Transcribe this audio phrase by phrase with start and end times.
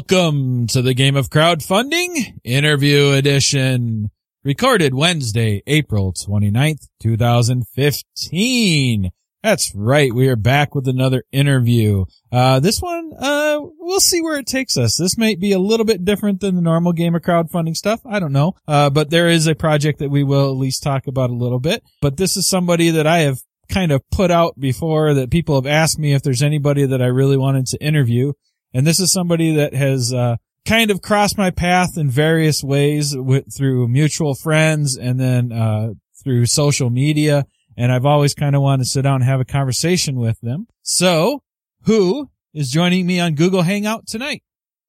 [0.00, 4.08] Welcome to the game of crowdfunding interview edition.
[4.42, 9.10] Recorded Wednesday, April 29th, 2015.
[9.42, 10.10] That's right.
[10.10, 12.06] We are back with another interview.
[12.32, 14.96] Uh, this one, uh, we'll see where it takes us.
[14.96, 18.00] This might be a little bit different than the normal game of crowdfunding stuff.
[18.06, 18.54] I don't know.
[18.66, 21.60] Uh, but there is a project that we will at least talk about a little
[21.60, 21.82] bit.
[22.00, 25.66] But this is somebody that I have kind of put out before that people have
[25.66, 28.32] asked me if there's anybody that I really wanted to interview.
[28.72, 33.16] And this is somebody that has, uh, kind of crossed my path in various ways
[33.16, 37.46] with, through mutual friends and then, uh, through social media
[37.80, 40.66] and I've always kind of wanted to sit down and have a conversation with them.
[40.82, 41.42] So,
[41.84, 44.42] who is joining me on Google Hangout tonight?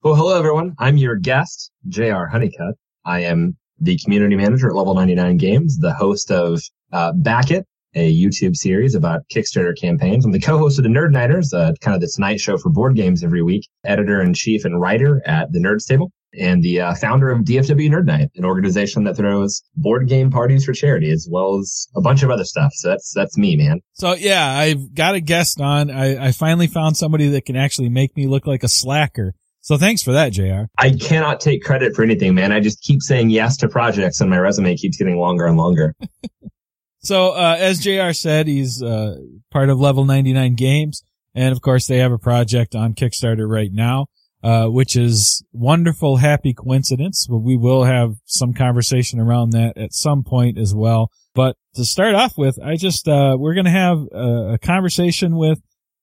[0.04, 0.76] Well, hello everyone.
[0.78, 2.76] I'm your guest, JR Honeycutt.
[3.06, 7.66] I am the community manager at Level 99 Games, the host of uh, Back It,
[7.94, 10.26] a YouTube series about Kickstarter campaigns.
[10.26, 12.96] I'm the co-host of the Nerd Nighters, uh, kind of the Tonight Show for board
[12.96, 16.96] games every week, editor in chief and writer at the Nerd Stable and the uh,
[16.96, 21.28] founder of DFW Nerd Night, an organization that throws board game parties for charity as
[21.30, 22.72] well as a bunch of other stuff.
[22.74, 23.82] So that's that's me, man.
[23.94, 25.92] So yeah, I've got a guest on.
[25.92, 29.34] I, I finally found somebody that can actually make me look like a slacker.
[29.64, 30.64] So thanks for that, JR.
[30.78, 32.52] I cannot take credit for anything, man.
[32.52, 35.94] I just keep saying yes to projects and my resume keeps getting longer and longer.
[37.02, 39.18] so, uh, as JR said, he's, uh,
[39.52, 41.04] part of Level 99 Games.
[41.34, 44.08] And of course, they have a project on Kickstarter right now
[44.44, 47.28] uh, which is wonderful, happy coincidence.
[47.30, 51.12] But we will have some conversation around that at some point as well.
[51.34, 55.38] But to start off with, I just, uh, we're going to have a, a, conversation
[55.38, 55.60] with,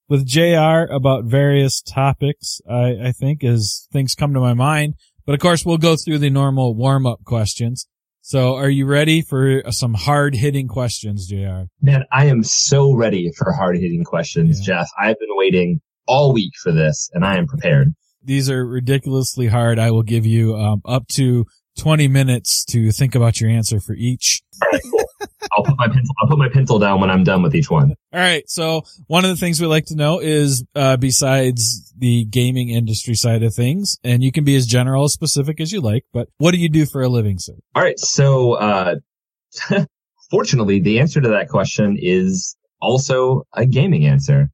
[0.08, 4.94] with JR about various topics, I, I think, as things come to my mind.
[5.26, 7.86] But of course, we'll go through the normal warm up questions.
[8.28, 11.62] So are you ready for some hard hitting questions, JR?
[11.80, 14.80] Man, I am so ready for hard hitting questions, yeah.
[14.80, 14.88] Jeff.
[15.00, 17.94] I've been waiting all week for this and I am prepared.
[18.22, 19.78] These are ridiculously hard.
[19.78, 21.46] I will give you um, up to
[21.78, 24.42] 20 minutes to think about your answer for each.
[25.52, 26.14] I'll put my pencil.
[26.20, 27.94] I'll put my pencil down when I'm done with each one.
[28.12, 28.48] All right.
[28.48, 33.14] So one of the things we like to know is, uh, besides the gaming industry
[33.14, 36.28] side of things, and you can be as general as specific as you like, but
[36.38, 37.54] what do you do for a living, sir?
[37.74, 37.98] All right.
[37.98, 38.96] So, uh,
[40.30, 44.50] fortunately, the answer to that question is also a gaming answer.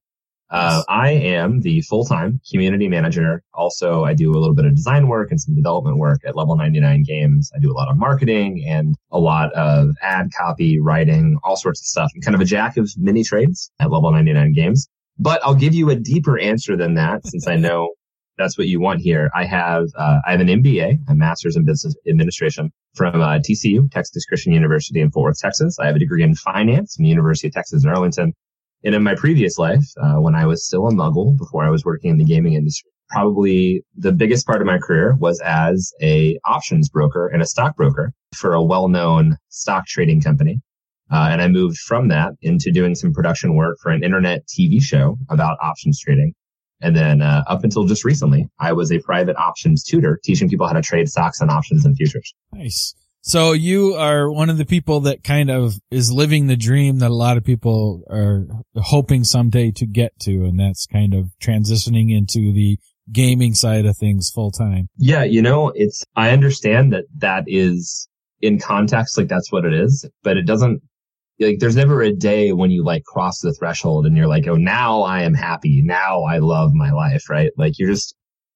[0.50, 3.42] Uh, I am the full-time community manager.
[3.54, 6.56] Also, I do a little bit of design work and some development work at Level
[6.56, 7.50] 99 Games.
[7.56, 11.80] I do a lot of marketing and a lot of ad copy, writing, all sorts
[11.80, 12.10] of stuff.
[12.14, 14.88] I'm kind of a jack of many trades at Level 99 Games.
[15.18, 17.90] But I'll give you a deeper answer than that since I know
[18.38, 19.30] that's what you want here.
[19.34, 23.90] I have uh, I have an MBA, a Master's in Business Administration from uh, TCU,
[23.90, 25.78] Texas Christian University in Fort Worth, Texas.
[25.78, 28.34] I have a degree in finance from the University of Texas in Arlington.
[28.84, 31.84] And in my previous life, uh, when I was still a muggle, before I was
[31.84, 36.38] working in the gaming industry, probably the biggest part of my career was as a
[36.44, 40.60] options broker and a stockbroker for a well-known stock trading company.
[41.10, 44.82] Uh, and I moved from that into doing some production work for an internet TV
[44.82, 46.34] show about options trading.
[46.80, 50.66] And then uh, up until just recently, I was a private options tutor teaching people
[50.66, 52.34] how to trade stocks and options and futures.
[52.52, 52.94] Nice.
[53.26, 57.10] So you are one of the people that kind of is living the dream that
[57.10, 58.46] a lot of people are
[58.76, 60.44] hoping someday to get to.
[60.44, 62.78] And that's kind of transitioning into the
[63.10, 64.90] gaming side of things full time.
[64.98, 65.24] Yeah.
[65.24, 68.08] You know, it's, I understand that that is
[68.42, 70.82] in context, like that's what it is, but it doesn't,
[71.40, 74.56] like there's never a day when you like cross the threshold and you're like, oh,
[74.56, 75.80] now I am happy.
[75.82, 77.52] Now I love my life, right?
[77.56, 78.14] Like you're just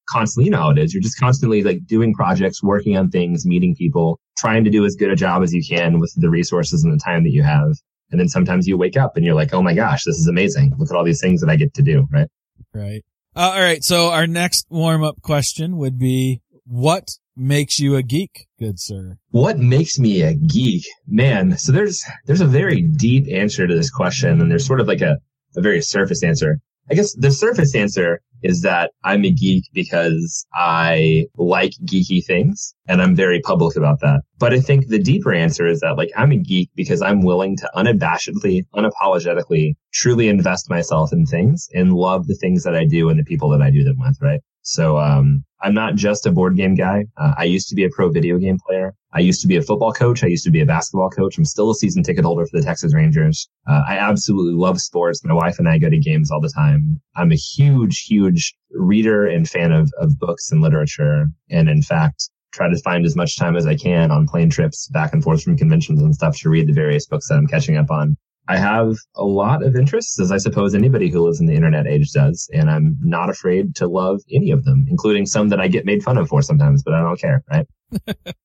[0.09, 0.93] constantly, you know how it is.
[0.93, 4.95] You're just constantly like doing projects, working on things, meeting people, trying to do as
[4.95, 7.73] good a job as you can with the resources and the time that you have.
[8.11, 10.73] And then sometimes you wake up and you're like, oh my gosh, this is amazing.
[10.77, 12.27] Look at all these things that I get to do, right?
[12.73, 13.03] Right.
[13.35, 13.83] Uh, all right.
[13.83, 19.17] So our next warm up question would be, what makes you a geek, good sir?
[19.29, 20.85] What makes me a geek?
[21.07, 24.87] Man, so there's, there's a very deep answer to this question and there's sort of
[24.87, 25.17] like a,
[25.55, 26.59] a very surface answer.
[26.91, 32.73] I guess the surface answer is that I'm a geek because I like geeky things
[32.87, 34.21] and I'm very public about that.
[34.37, 37.57] But I think the deeper answer is that like I'm a geek because I'm willing
[37.57, 43.09] to unabashedly, unapologetically, truly invest myself in things and love the things that I do
[43.09, 44.41] and the people that I do them with, right?
[44.69, 47.05] So, um, I'm not just a board game guy.
[47.17, 48.93] Uh, I used to be a pro video game player.
[49.11, 50.23] I used to be a football coach.
[50.23, 51.37] I used to be a basketball coach.
[51.37, 53.49] I'm still a season ticket holder for the Texas Rangers.
[53.67, 55.23] Uh, I absolutely love sports.
[55.25, 57.01] My wife and I go to games all the time.
[57.15, 61.27] I'm a huge, huge reader and fan of, of books and literature.
[61.49, 64.87] And in fact, try to find as much time as I can on plane trips
[64.89, 67.75] back and forth from conventions and stuff to read the various books that I'm catching
[67.75, 68.15] up on.
[68.49, 71.85] I have a lot of interests, as I suppose anybody who lives in the internet
[71.85, 75.67] age does, and I'm not afraid to love any of them, including some that I
[75.67, 77.67] get made fun of for sometimes, but I don't care, right?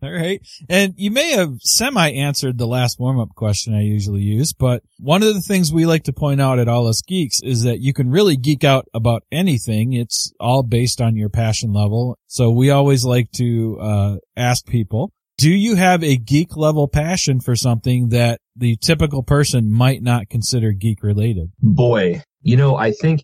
[0.00, 0.40] All right.
[0.68, 4.84] And you may have semi answered the last warm up question I usually use, but
[5.00, 7.80] one of the things we like to point out at All Us Geeks is that
[7.80, 9.92] you can really geek out about anything.
[9.92, 12.16] It's all based on your passion level.
[12.28, 17.40] So we always like to, uh, ask people, do you have a geek level passion
[17.40, 21.52] for something that the typical person might not consider geek related?
[21.62, 23.22] Boy, you know, I think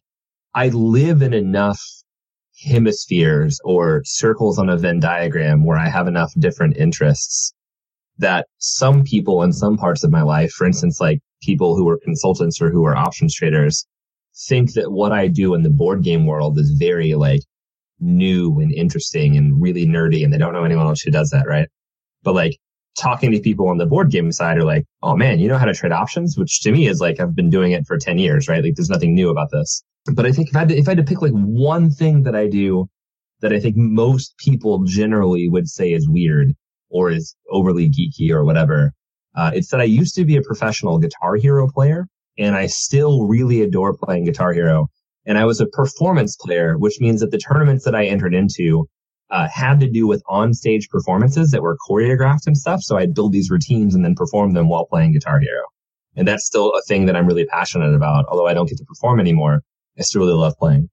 [0.55, 1.81] I live in enough
[2.64, 7.52] hemispheres or circles on a Venn diagram where I have enough different interests
[8.19, 11.99] that some people in some parts of my life, for instance, like people who are
[11.99, 13.87] consultants or who are options traders,
[14.46, 17.40] think that what I do in the board game world is very like
[17.99, 21.49] new and interesting and really nerdy and they don't know anyone else who does that,
[21.49, 21.69] right?
[22.24, 22.58] But like
[22.98, 25.66] talking to people on the board game side are like, oh man, you know how
[25.66, 26.36] to trade options?
[26.36, 28.62] Which to me is like, I've been doing it for 10 years, right?
[28.62, 29.82] Like there's nothing new about this.
[30.12, 32.22] But I think if I had to, if I had to pick like one thing
[32.24, 32.88] that I do
[33.40, 36.54] that I think most people generally would say is weird
[36.88, 38.92] or is overly geeky or whatever,
[39.34, 42.06] uh, it's that I used to be a professional Guitar Hero player
[42.38, 44.88] and I still really adore playing Guitar Hero.
[45.26, 48.86] And I was a performance player, which means that the tournaments that I entered into
[49.34, 52.81] uh, had to do with on-stage performances that were choreographed and stuff.
[52.82, 55.64] So I'd build these routines and then perform them while playing Guitar Hero.
[56.14, 58.84] And that's still a thing that I'm really passionate about, although I don't get to
[58.84, 59.62] perform anymore.
[59.98, 60.88] I still really love playing.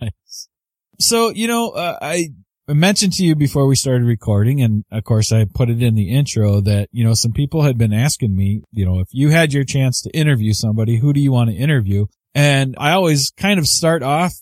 [0.00, 0.48] Nice.
[0.98, 2.30] So, you know, uh, I
[2.66, 6.10] mentioned to you before we started recording, and of course I put it in the
[6.10, 9.52] intro that, you know, some people had been asking me, you know, if you had
[9.52, 12.06] your chance to interview somebody, who do you want to interview?
[12.34, 14.32] And I always kind of start off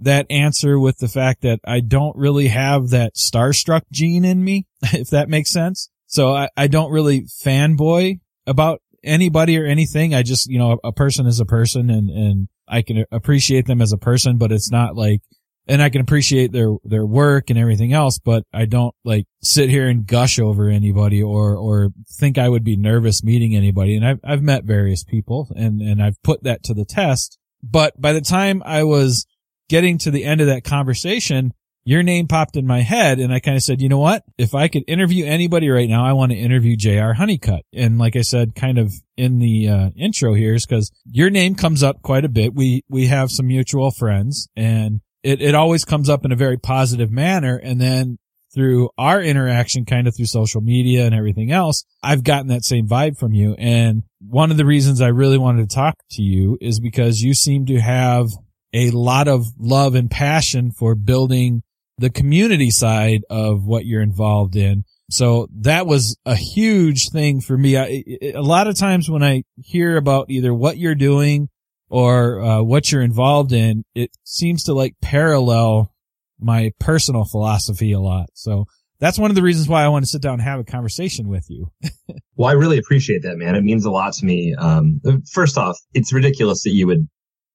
[0.00, 4.66] that answer with the fact that I don't really have that starstruck gene in me,
[4.82, 5.90] if that makes sense.
[6.06, 10.14] So I, I don't really fanboy about anybody or anything.
[10.14, 13.80] I just, you know, a, person is a person and, and I can appreciate them
[13.80, 15.20] as a person, but it's not like,
[15.68, 19.70] and I can appreciate their, their work and everything else, but I don't like sit
[19.70, 23.96] here and gush over anybody or, or think I would be nervous meeting anybody.
[23.96, 27.38] And I've, I've met various people and, and I've put that to the test.
[27.62, 29.26] But by the time I was
[29.70, 33.38] getting to the end of that conversation, your name popped in my head and I
[33.38, 34.24] kind of said, you know what?
[34.36, 37.64] If I could interview anybody right now, I want to interview JR Honeycutt.
[37.72, 41.54] And like I said, kind of in the uh, intro here is because your name
[41.54, 42.52] comes up quite a bit.
[42.52, 46.58] We, we have some mutual friends and it, it always comes up in a very
[46.58, 47.56] positive manner.
[47.56, 48.18] And then
[48.52, 52.88] through our interaction, kind of through social media and everything else, I've gotten that same
[52.88, 53.54] vibe from you.
[53.56, 57.34] And one of the reasons I really wanted to talk to you is because you
[57.34, 58.30] seem to have
[58.72, 61.62] a lot of love and passion for building
[61.98, 64.84] the community side of what you're involved in.
[65.10, 67.76] So that was a huge thing for me.
[67.76, 71.48] I, a lot of times when I hear about either what you're doing
[71.88, 75.92] or uh, what you're involved in, it seems to like parallel
[76.38, 78.30] my personal philosophy a lot.
[78.34, 78.66] So
[79.00, 81.28] that's one of the reasons why I want to sit down and have a conversation
[81.28, 81.70] with you.
[82.36, 83.56] well, I really appreciate that, man.
[83.56, 84.54] It means a lot to me.
[84.56, 85.00] Um,
[85.32, 87.08] first off, it's ridiculous that you would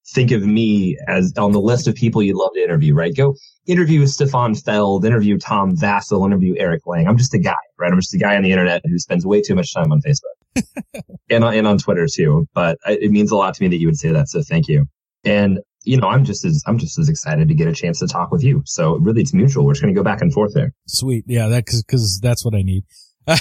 [0.07, 3.15] think of me as on the list of people you'd love to interview, right?
[3.15, 3.35] Go
[3.65, 7.07] interview Stefan Feld, interview Tom Vasel, interview Eric Lang.
[7.07, 7.91] I'm just a guy, right?
[7.91, 10.63] I'm just a guy on the internet who spends way too much time on Facebook
[11.29, 12.47] and, on, and on Twitter too.
[12.53, 14.29] But it means a lot to me that you would say that.
[14.29, 14.85] So thank you.
[15.23, 18.07] And, you know, I'm just as, I'm just as excited to get a chance to
[18.07, 18.61] talk with you.
[18.65, 19.65] So really it's mutual.
[19.65, 20.71] We're just going to go back and forth there.
[20.87, 21.25] Sweet.
[21.27, 21.47] Yeah.
[21.47, 22.83] That, cause, cause that's what I need.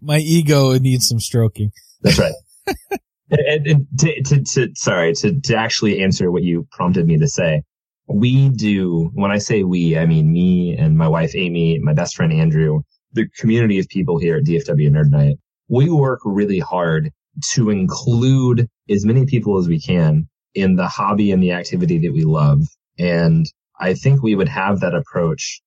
[0.00, 1.72] My ego needs some stroking.
[2.02, 2.34] That's right.
[3.30, 7.28] and, and to, to, to, sorry, to, to actually answer what you prompted me to
[7.28, 7.62] say,
[8.06, 12.16] we do, when I say we, I mean me and my wife, Amy, my best
[12.16, 15.36] friend, Andrew, the community of people here at DFW Nerd Night.
[15.68, 17.10] We work really hard
[17.52, 22.12] to include as many people as we can in the hobby and the activity that
[22.12, 22.60] we love.
[22.98, 23.46] And
[23.80, 25.60] I think we would have that approach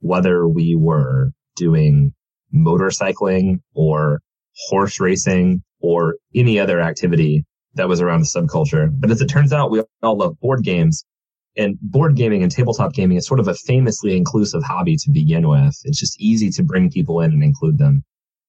[0.00, 2.14] whether we were doing
[2.54, 4.20] motorcycling or
[4.68, 8.88] horse racing or any other activity that was around the subculture.
[8.92, 11.04] But as it turns out, we all love board games
[11.56, 15.48] and board gaming and tabletop gaming is sort of a famously inclusive hobby to begin
[15.48, 15.76] with.
[15.84, 18.02] It's just easy to bring people in and include them.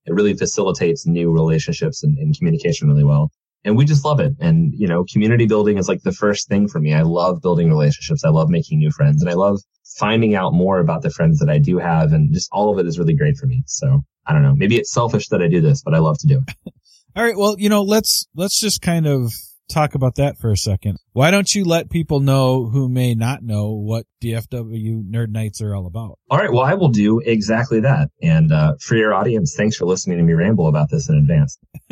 [0.06, 3.32] It really facilitates new relationships and, and communication really well.
[3.64, 4.34] And we just love it.
[4.40, 6.94] And, you know, community building is like the first thing for me.
[6.94, 8.24] I love building relationships.
[8.24, 9.60] I love making new friends and I love
[9.98, 12.14] finding out more about the friends that I do have.
[12.14, 13.64] And just all of it is really great for me.
[13.66, 14.56] So I don't know.
[14.56, 16.74] Maybe it's selfish that I do this, but I love to do it.
[17.16, 17.38] All right.
[17.38, 19.32] Well, you know, let's, let's just kind of
[19.72, 20.98] talk about that for a second.
[21.14, 25.74] Why don't you let people know who may not know what DFW Nerd Nights are
[25.74, 26.20] all about?
[26.30, 26.52] All right.
[26.52, 28.10] Well, I will do exactly that.
[28.22, 31.58] And, uh, for your audience, thanks for listening to me ramble about this in advance.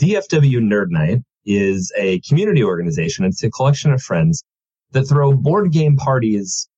[0.00, 3.24] DFW Nerd Night is a community organization.
[3.24, 4.44] It's a collection of friends
[4.92, 6.68] that throw board game parties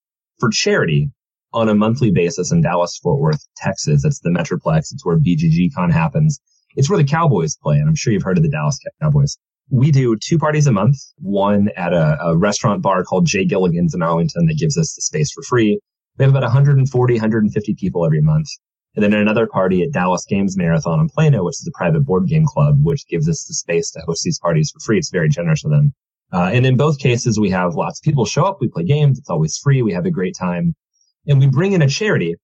[0.40, 1.11] for charity
[1.52, 4.04] on a monthly basis in Dallas, Fort Worth, Texas.
[4.04, 4.92] It's the Metroplex.
[4.92, 6.40] It's where BGG Con happens.
[6.76, 7.79] It's where the Cowboys play.
[7.79, 9.37] And I'm sure you've heard of the Dallas Cowboys.
[9.71, 13.95] We do two parties a month, one at a, a restaurant bar called Jay Gilligan's
[13.95, 15.81] in Arlington that gives us the space for free.
[16.19, 18.49] We have about 140, 150 people every month.
[18.95, 22.26] And then another party at Dallas Games Marathon in Plano, which is a private board
[22.26, 24.99] game club, which gives us the space to host these parties for free.
[24.99, 25.95] It's very generous of them.
[26.33, 28.59] Uh, and in both cases, we have lots of people show up.
[28.61, 29.19] We play games.
[29.19, 29.83] It's always free.
[29.83, 30.75] We have a great time.
[31.26, 32.35] And we bring in a charity,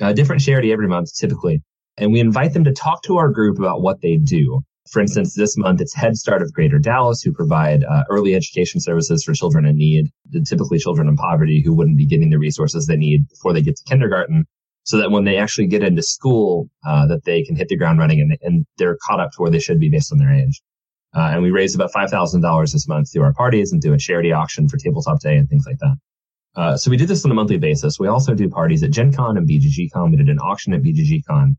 [0.00, 1.62] a different charity every month, typically.
[1.96, 4.62] And we invite them to talk to our group about what they do.
[4.90, 8.80] For instance, this month it's Head Start of Greater Dallas, who provide uh, early education
[8.80, 10.10] services for children in need,
[10.44, 13.76] typically children in poverty who wouldn't be getting the resources they need before they get
[13.76, 14.46] to kindergarten
[14.84, 17.98] so that when they actually get into school, uh, that they can hit the ground
[17.98, 20.60] running and, and, they're caught up to where they should be based on their age.
[21.14, 24.32] Uh, and we raised about $5,000 this month through our parties and do a charity
[24.32, 25.96] auction for tabletop day and things like that.
[26.56, 27.98] Uh, so we do this on a monthly basis.
[27.98, 30.10] We also do parties at Gen Con and BGG Con.
[30.10, 31.56] We did an auction at BGG Con.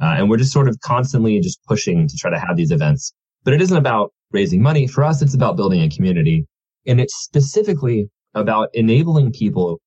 [0.00, 3.12] Uh, and we're just sort of constantly just pushing to try to have these events.
[3.44, 4.86] But it isn't about raising money.
[4.86, 6.46] For us, it's about building a community.
[6.86, 9.80] And it's specifically about enabling people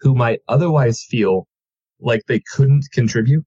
[0.00, 1.46] who might otherwise feel
[2.00, 3.44] like they couldn't contribute.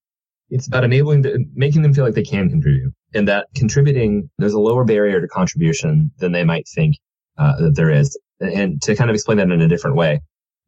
[0.50, 4.54] It's about enabling, to, making them feel like they can contribute and that contributing, there's
[4.54, 6.96] a lower barrier to contribution than they might think
[7.38, 8.18] uh, that there is.
[8.40, 10.22] And to kind of explain that in a different way,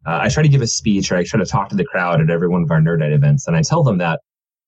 [0.05, 2.21] uh, I try to give a speech or I try to talk to the crowd
[2.21, 3.47] at every one of our Nerd Night events.
[3.47, 4.19] And I tell them that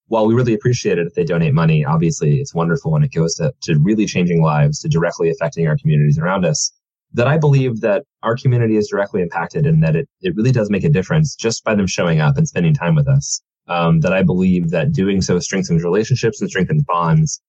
[0.07, 3.35] while we really appreciate it if they donate money, obviously it's wonderful when it goes
[3.35, 6.71] to, to really changing lives, to directly affecting our communities around us,
[7.13, 10.69] that I believe that our community is directly impacted and that it, it really does
[10.69, 13.41] make a difference just by them showing up and spending time with us.
[13.67, 17.41] Um, that I believe that doing so strengthens relationships and strengthens bonds.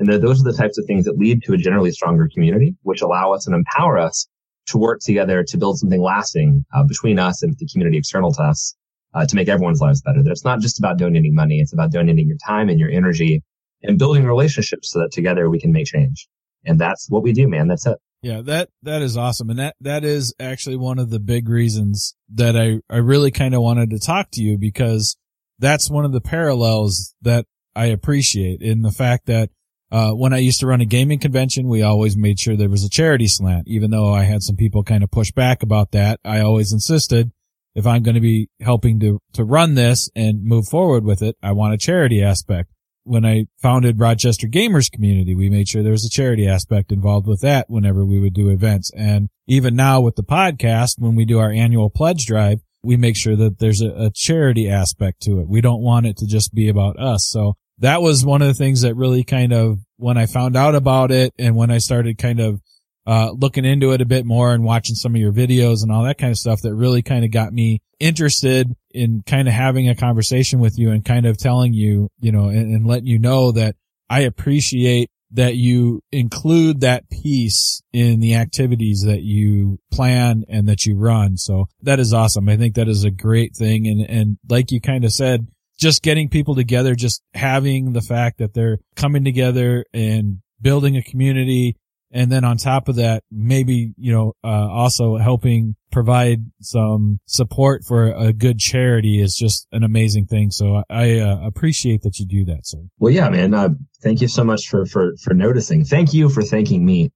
[0.00, 2.74] And that those are the types of things that lead to a generally stronger community,
[2.82, 4.26] which allow us and empower us
[4.66, 8.42] to work together to build something lasting uh, between us and the community external to
[8.42, 8.74] us
[9.14, 10.22] uh, to make everyone's lives better.
[10.22, 11.60] That it's not just about donating money.
[11.60, 13.42] It's about donating your time and your energy
[13.82, 16.28] and building relationships so that together we can make change.
[16.64, 17.68] And that's what we do, man.
[17.68, 17.98] That's it.
[18.22, 19.48] Yeah, that, that is awesome.
[19.48, 23.54] And that, that is actually one of the big reasons that I, I really kind
[23.54, 25.16] of wanted to talk to you because
[25.58, 29.50] that's one of the parallels that I appreciate in the fact that,
[29.92, 32.84] uh, when I used to run a gaming convention, we always made sure there was
[32.84, 33.66] a charity slant.
[33.66, 37.32] Even though I had some people kind of push back about that, I always insisted
[37.74, 41.36] if I'm going to be helping to, to run this and move forward with it,
[41.42, 42.70] I want a charity aspect
[43.04, 47.26] when I founded Rochester Gamers Community, we made sure there was a charity aspect involved
[47.26, 48.90] with that whenever we would do events.
[48.96, 53.16] And even now with the podcast, when we do our annual pledge drive, we make
[53.16, 55.48] sure that there's a, a charity aspect to it.
[55.48, 57.26] We don't want it to just be about us.
[57.28, 60.74] So that was one of the things that really kind of, when I found out
[60.74, 62.60] about it and when I started kind of
[63.06, 66.04] uh, looking into it a bit more and watching some of your videos and all
[66.04, 69.88] that kind of stuff that really kind of got me interested in kind of having
[69.88, 73.18] a conversation with you and kind of telling you, you know, and, and letting you
[73.18, 73.76] know that
[74.08, 80.84] I appreciate that you include that piece in the activities that you plan and that
[80.84, 81.36] you run.
[81.36, 82.48] So that is awesome.
[82.48, 83.86] I think that is a great thing.
[83.86, 85.46] And, and like you kind of said,
[85.78, 91.02] just getting people together, just having the fact that they're coming together and building a
[91.02, 91.76] community
[92.12, 97.84] and then on top of that, maybe, you know, uh, also helping provide some support
[97.84, 100.50] for a good charity is just an amazing thing.
[100.50, 102.78] So I uh, appreciate that you do that, sir.
[102.98, 103.54] Well, yeah, man.
[103.54, 103.70] Uh,
[104.02, 105.84] thank you so much for, for, for noticing.
[105.84, 107.12] Thank you for thanking me.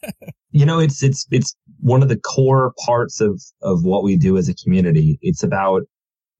[0.50, 4.36] you know, it's, it's, it's one of the core parts of, of what we do
[4.36, 5.18] as a community.
[5.22, 5.82] It's about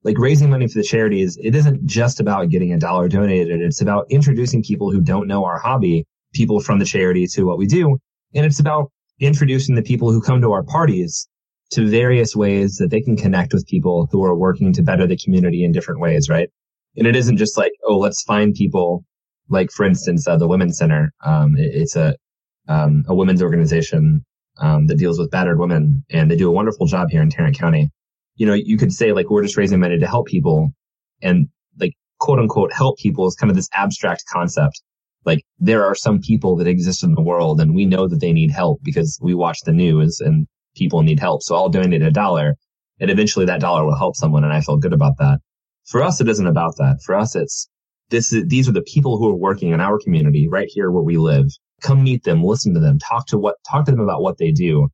[0.02, 1.38] like raising money for the charities.
[1.42, 3.62] It isn't just about getting a dollar donated.
[3.62, 7.58] It's about introducing people who don't know our hobby people from the charity to what
[7.58, 7.98] we do.
[8.34, 11.28] And it's about introducing the people who come to our parties
[11.70, 15.16] to various ways that they can connect with people who are working to better the
[15.16, 16.48] community in different ways, right?
[16.96, 19.04] And it isn't just like, oh, let's find people
[19.48, 21.12] like, for instance, uh, the Women's Center.
[21.24, 22.16] Um, it, it's a,
[22.68, 24.24] um, a women's organization,
[24.58, 27.58] um, that deals with battered women and they do a wonderful job here in Tarrant
[27.58, 27.90] County.
[28.36, 30.72] You know, you could say like, we're just raising money to help people
[31.22, 31.48] and
[31.78, 34.80] like, quote unquote, help people is kind of this abstract concept
[35.24, 38.32] like there are some people that exist in the world and we know that they
[38.32, 41.42] need help because we watch the news and people need help.
[41.42, 42.56] So I'll donate a dollar
[43.00, 44.44] and eventually that dollar will help someone.
[44.44, 45.38] And I feel good about that.
[45.86, 46.98] For us, it isn't about that.
[47.04, 47.68] For us, it's
[48.10, 51.02] this is, these are the people who are working in our community right here where
[51.02, 51.46] we live.
[51.82, 54.52] Come meet them, listen to them, talk to what, talk to them about what they
[54.52, 54.88] do,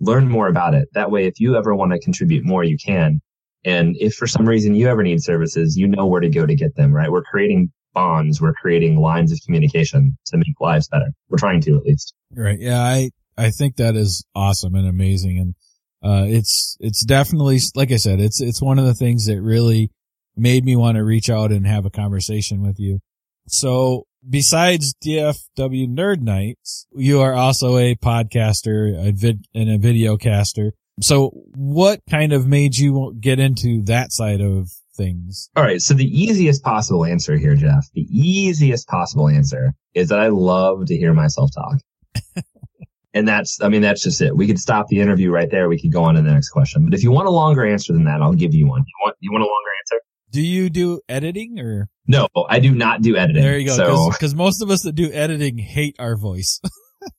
[0.00, 0.88] learn more about it.
[0.92, 3.20] That way, if you ever want to contribute more, you can.
[3.64, 6.54] And if for some reason you ever need services, you know where to go to
[6.54, 7.10] get them, right?
[7.10, 8.40] We're creating bonds.
[8.40, 11.12] We're creating lines of communication to make lives better.
[11.28, 12.14] We're trying to at least.
[12.34, 12.58] Right.
[12.58, 12.80] Yeah.
[12.80, 15.38] I, I think that is awesome and amazing.
[15.38, 15.54] And,
[16.02, 19.90] uh, it's, it's definitely, like I said, it's, it's one of the things that really
[20.36, 23.00] made me want to reach out and have a conversation with you.
[23.46, 30.16] So besides DFW Nerd Nights, you are also a podcaster, a vid, and a video
[30.16, 30.72] caster.
[31.00, 35.50] So what kind of made you get into that side of things?
[35.56, 35.80] All right.
[35.80, 40.86] So the easiest possible answer here, Jeff, the easiest possible answer is that I love
[40.86, 42.44] to hear myself talk.
[43.14, 44.36] and that's, I mean, that's just it.
[44.36, 45.68] We could stop the interview right there.
[45.68, 46.84] We could go on to the next question.
[46.84, 48.80] But if you want a longer answer than that, I'll give you one.
[48.80, 50.02] You want, you want a longer answer?
[50.30, 51.88] Do you do editing or?
[52.06, 53.42] No, I do not do editing.
[53.42, 53.76] There you go.
[53.76, 56.60] So, because most of us that do editing hate our voice.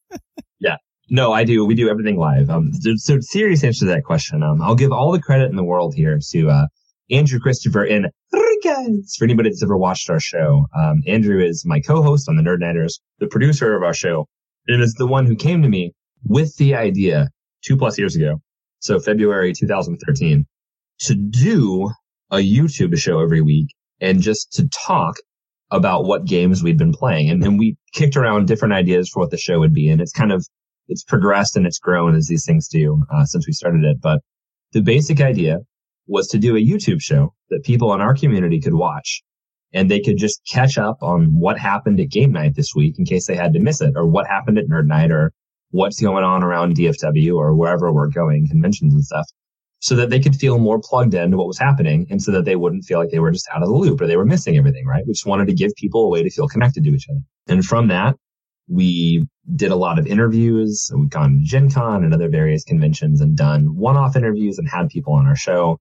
[0.59, 0.75] yeah.
[1.09, 1.65] No, I do.
[1.65, 2.49] We do everything live.
[2.49, 4.43] Um, so, so serious answer to that question.
[4.43, 6.65] Um, I'll give all the credit in the world here to, uh,
[7.11, 10.65] Andrew Christopher and Enriquez for anybody that's ever watched our show.
[10.75, 14.27] Um, Andrew is my co-host on the Nerd Nighters, the producer of our show,
[14.67, 15.93] and is the one who came to me
[16.23, 17.29] with the idea
[17.63, 18.41] two plus years ago.
[18.79, 20.45] So February 2013
[20.99, 21.91] to do
[22.31, 23.67] a YouTube show every week
[24.01, 25.17] and just to talk
[25.71, 27.29] about what games we'd been playing.
[27.29, 29.89] And, and we kicked around different ideas for what the show would be.
[29.89, 30.45] And it's kind of,
[30.87, 33.97] it's progressed and it's grown as these things do, uh, since we started it.
[34.01, 34.21] But
[34.71, 35.59] the basic idea
[36.07, 39.23] was to do a YouTube show that people in our community could watch
[39.73, 43.05] and they could just catch up on what happened at game night this week in
[43.05, 45.33] case they had to miss it or what happened at nerd night or
[45.71, 49.27] what's going on around DFW or wherever we're going, conventions and stuff
[49.79, 52.55] so that they could feel more plugged into what was happening and so that they
[52.55, 54.85] wouldn't feel like they were just out of the loop or they were missing everything,
[54.85, 55.05] right?
[55.05, 57.19] We just wanted to give people a way to feel connected to each other.
[57.47, 58.15] And from that,
[58.67, 60.89] we did a lot of interviews.
[60.95, 64.89] We've gone to Gen Con and other various conventions and done one-off interviews and had
[64.89, 65.77] people on our show.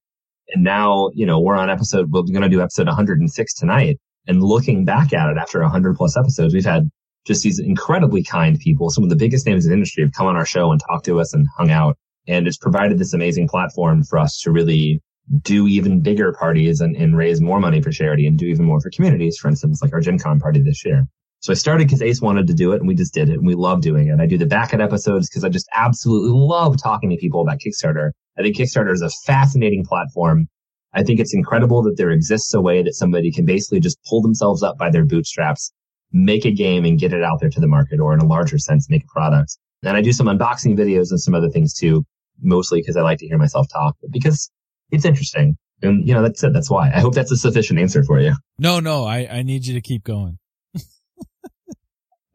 [0.49, 3.99] And now, you know, we're on episode, we're going to do episode 106 tonight.
[4.27, 6.91] And looking back at it after 100 plus episodes, we've had
[7.27, 8.91] just these incredibly kind people.
[8.91, 11.07] Some of the biggest names in the industry have come on our show and talked
[11.07, 11.97] to us and hung out.
[12.27, 15.03] And it's provided this amazing platform for us to really
[15.43, 18.81] do even bigger parties and, and raise more money for charity and do even more
[18.81, 19.39] for communities.
[19.39, 21.07] For instance, like our Gen Con party this year.
[21.45, 23.47] So I started because Ace wanted to do it and we just did it and
[23.47, 24.19] we love doing it.
[24.19, 28.13] I do the Backit episodes because I just absolutely love talking to people about Kickstarter.
[28.39, 30.49] I think Kickstarter is a fascinating platform.
[30.95, 34.23] I think it's incredible that there exists a way that somebody can basically just pull
[34.23, 35.71] themselves up by their bootstraps,
[36.13, 38.57] make a game and get it out there to the market or in a larger
[38.57, 39.59] sense, make a product.
[39.83, 42.07] And I do some unboxing videos and some other things too
[42.41, 44.51] mostly because I like to hear myself talk, but because
[44.91, 45.59] it's interesting.
[45.83, 46.55] And, you know, that's it.
[46.55, 46.89] That's why.
[46.89, 48.35] I hope that's a sufficient answer for you.
[48.59, 50.39] No, no, I, I need you to keep going.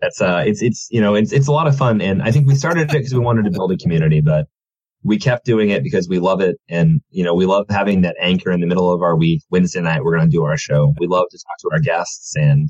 [0.01, 2.01] That's, uh, it's, it's, you know, it's, it's a lot of fun.
[2.01, 4.47] And I think we started it because we wanted to build a community, but
[5.03, 6.57] we kept doing it because we love it.
[6.69, 9.43] And, you know, we love having that anchor in the middle of our week.
[9.49, 10.93] Wednesday night, we're going to do our show.
[10.99, 12.69] We love to talk to our guests and,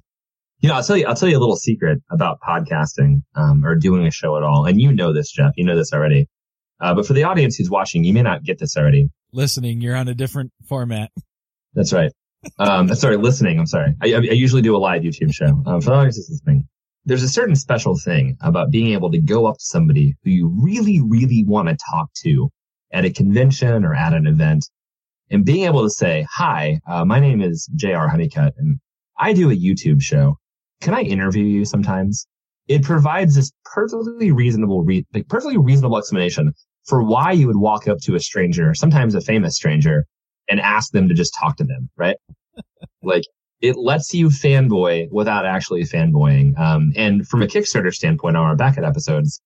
[0.61, 3.75] you know, I'll tell you, I'll tell you a little secret about podcasting, um, or
[3.75, 4.65] doing a show at all.
[4.65, 5.53] And you know this, Jeff.
[5.55, 6.27] You know this already.
[6.81, 9.09] Uh, but for the audience who's watching, you may not get this already.
[9.31, 11.11] Listening, you're on a different format.
[11.73, 12.11] That's right.
[12.57, 13.59] Um, sorry, listening.
[13.59, 13.95] I'm sorry.
[14.01, 15.61] I, I, usually do a live YouTube show.
[15.65, 16.67] Um, for the audience listening,
[17.09, 20.47] there's a certain special thing about being able to go up to somebody who you
[20.47, 22.51] really, really want to talk to
[22.93, 24.69] at a convention or at an event
[25.31, 28.79] and being able to say, hi, uh, my name is JR Honeycutt and
[29.17, 30.37] I do a YouTube show.
[30.81, 32.27] Can I interview you sometimes?
[32.67, 36.53] It provides this perfectly reasonable, re- perfectly reasonable explanation
[36.85, 40.05] for why you would walk up to a stranger, sometimes a famous stranger,
[40.47, 42.17] and ask them to just talk to them, right?
[43.01, 43.23] like
[43.61, 46.57] it lets you fanboy without actually fanboying.
[46.57, 49.41] Um, and from a Kickstarter standpoint on our Backit episodes,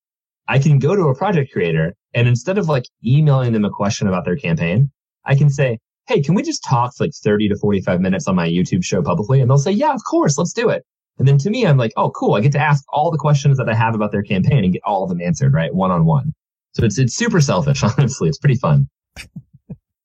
[0.47, 4.08] I can go to a project creator and instead of like emailing them a question
[4.08, 4.91] about their campaign,
[5.26, 8.36] I can say, Hey, can we just talk for like 30 to 45 minutes on
[8.36, 9.39] my YouTube show publicly?
[9.39, 10.84] And they'll say, yeah, of course, let's do it.
[11.17, 12.34] And then to me, I'm like, oh, cool.
[12.34, 14.82] I get to ask all the questions that I have about their campaign and get
[14.84, 15.73] all of them answered, right?
[15.73, 16.34] One on one.
[16.73, 18.28] So it's it's super selfish, honestly.
[18.28, 18.89] It's pretty fun.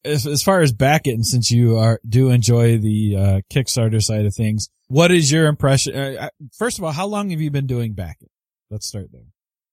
[0.05, 4.27] As, as far as Backit, and since you are do enjoy the uh, Kickstarter side
[4.27, 5.97] of things, what is your impression?
[5.97, 8.29] Uh, uh first of all, how long have you been doing Backit?
[8.71, 9.23] Let's start there.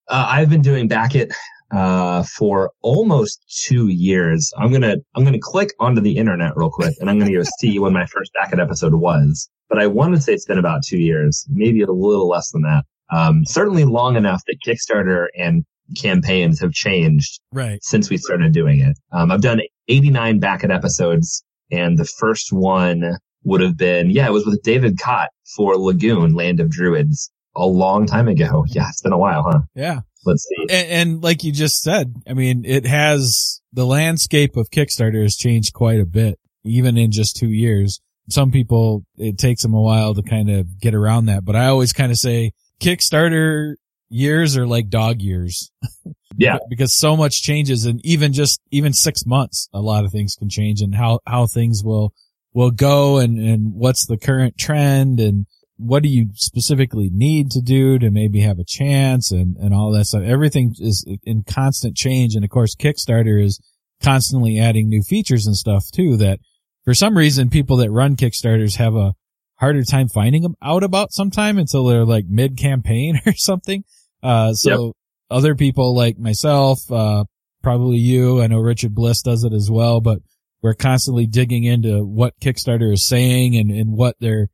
[0.07, 1.31] Uh, I've been doing Backit
[1.71, 4.51] uh, for almost two years.
[4.57, 7.79] I'm gonna I'm gonna click onto the internet real quick, and I'm gonna go see
[7.79, 9.49] when my first Backit episode was.
[9.69, 12.61] But I want to say it's been about two years, maybe a little less than
[12.63, 12.85] that.
[13.11, 15.65] Um, certainly long enough that Kickstarter and
[16.01, 18.97] campaigns have changed right since we started doing it.
[19.11, 24.31] Um, I've done 89 Backit episodes and the first one would have been, yeah, it
[24.31, 28.65] was with David Cott for Lagoon, Land of Druids a long time ago.
[28.75, 28.89] Yeah.
[28.89, 29.59] It's been a while, huh?
[29.75, 30.01] Yeah.
[30.25, 30.73] Let's see.
[30.73, 35.35] And, and like you just said, I mean, it has the landscape of Kickstarter has
[35.35, 38.01] changed quite a bit, even in just two years.
[38.29, 41.45] some people, it takes them a while to kind of get around that.
[41.45, 43.75] But I always kind of say Kickstarter
[44.09, 45.71] years are like dog years.
[46.37, 46.57] Yeah.
[46.69, 50.49] because so much changes and even just, even six months, a lot of things can
[50.49, 52.13] change and how, how things will,
[52.53, 55.45] will go and, and what's the current trend and
[55.77, 59.93] what do you specifically need to do to maybe have a chance and, and all
[59.93, 60.23] that stuff.
[60.23, 62.35] Everything is in constant change.
[62.35, 63.61] And of course, Kickstarter is
[64.01, 66.39] constantly adding new features and stuff too that
[66.83, 69.13] for some reason people that run Kickstarters have a
[69.55, 73.83] harder time finding them out about sometime until they're like mid campaign or something.
[74.25, 74.93] Uh, so yep.
[75.29, 77.23] other people like myself, uh,
[77.61, 80.19] probably you, I know Richard Bliss does it as well, but
[80.63, 84.47] we're constantly digging into what Kickstarter is saying and, and what they're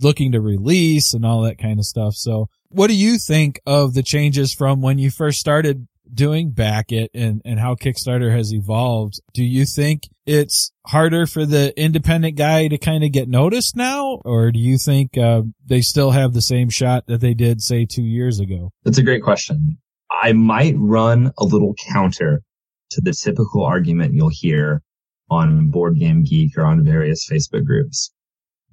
[0.00, 2.14] looking to release and all that kind of stuff.
[2.14, 7.08] So what do you think of the changes from when you first started doing Backit
[7.14, 9.20] and, and how Kickstarter has evolved?
[9.34, 14.20] Do you think it's harder for the independent guy to kind of get noticed now?
[14.24, 17.84] Or do you think uh, they still have the same shot that they did, say,
[17.84, 18.70] two years ago?
[18.84, 19.78] That's a great question.
[20.10, 22.42] I might run a little counter
[22.90, 24.82] to the typical argument you'll hear
[25.30, 28.12] on Board Game Geek or on various Facebook groups.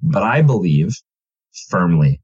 [0.02, 0.94] But I believe
[1.68, 2.20] firmly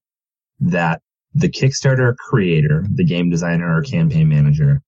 [0.60, 1.00] that
[1.34, 4.82] the Kickstarter creator, the game designer or campaign manager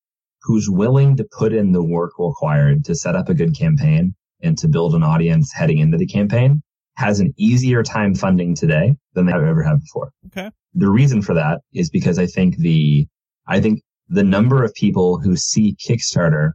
[0.44, 4.58] who's willing to put in the work required to set up a good campaign and
[4.58, 6.62] to build an audience heading into the campaign
[6.96, 10.10] has an easier time funding today than they have ever had before.
[10.26, 10.50] Okay.
[10.74, 13.08] The reason for that is because I think the,
[13.48, 16.52] I think the number of people who see Kickstarter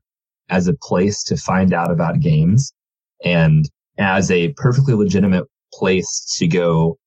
[0.49, 2.71] as a place to find out about games
[3.25, 3.65] and
[3.97, 6.97] as a perfectly legitimate place to go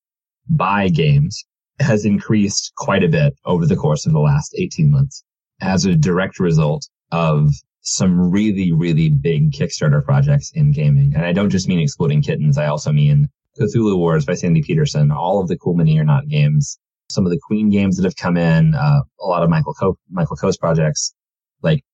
[0.48, 1.44] buy games
[1.78, 5.24] has increased quite a bit over the course of the last 18 months
[5.62, 11.12] as a direct result of some really, really big Kickstarter projects in gaming.
[11.14, 12.58] And I don't just mean exploding kittens.
[12.58, 16.28] I also mean Cthulhu Wars by Sandy Petersen, all of the cool mini or not
[16.28, 16.78] games,
[17.10, 19.98] some of the Queen games that have come in, uh, a lot of Michael Co-
[20.10, 21.14] Michael Coe's projects.
[21.62, 21.84] Like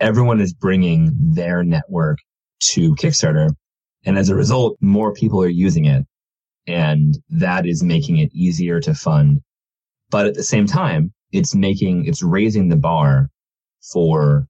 [0.00, 2.18] everyone is bringing their network
[2.60, 3.50] to Kickstarter.
[4.04, 6.06] And as a result, more people are using it
[6.66, 9.40] and that is making it easier to fund.
[10.10, 13.30] But at the same time, it's making, it's raising the bar
[13.92, 14.46] for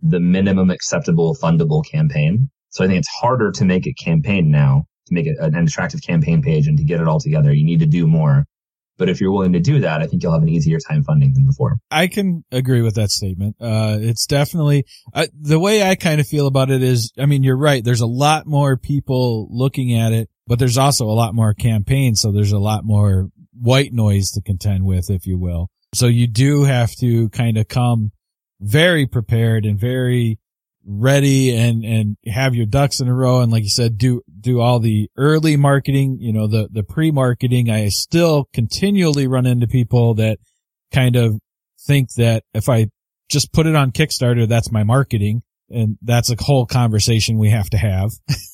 [0.00, 2.50] the minimum acceptable fundable campaign.
[2.70, 6.02] So I think it's harder to make a campaign now, to make it an attractive
[6.02, 7.52] campaign page and to get it all together.
[7.52, 8.44] You need to do more.
[8.98, 11.32] But if you're willing to do that, I think you'll have an easier time funding
[11.32, 11.78] than before.
[11.90, 13.56] I can agree with that statement.
[13.58, 17.42] Uh, it's definitely, uh, the way I kind of feel about it is, I mean,
[17.42, 17.82] you're right.
[17.82, 22.20] There's a lot more people looking at it but there's also a lot more campaigns.
[22.20, 25.70] So there's a lot more white noise to contend with, if you will.
[25.94, 28.12] So you do have to kind of come
[28.60, 30.38] very prepared and very
[30.84, 33.40] ready and, and have your ducks in a row.
[33.40, 37.70] And like you said, do, do all the early marketing, you know, the, the pre-marketing.
[37.70, 40.38] I still continually run into people that
[40.92, 41.38] kind of
[41.86, 42.86] think that if I
[43.28, 45.42] just put it on Kickstarter, that's my marketing.
[45.70, 48.10] And that's a whole conversation we have to have.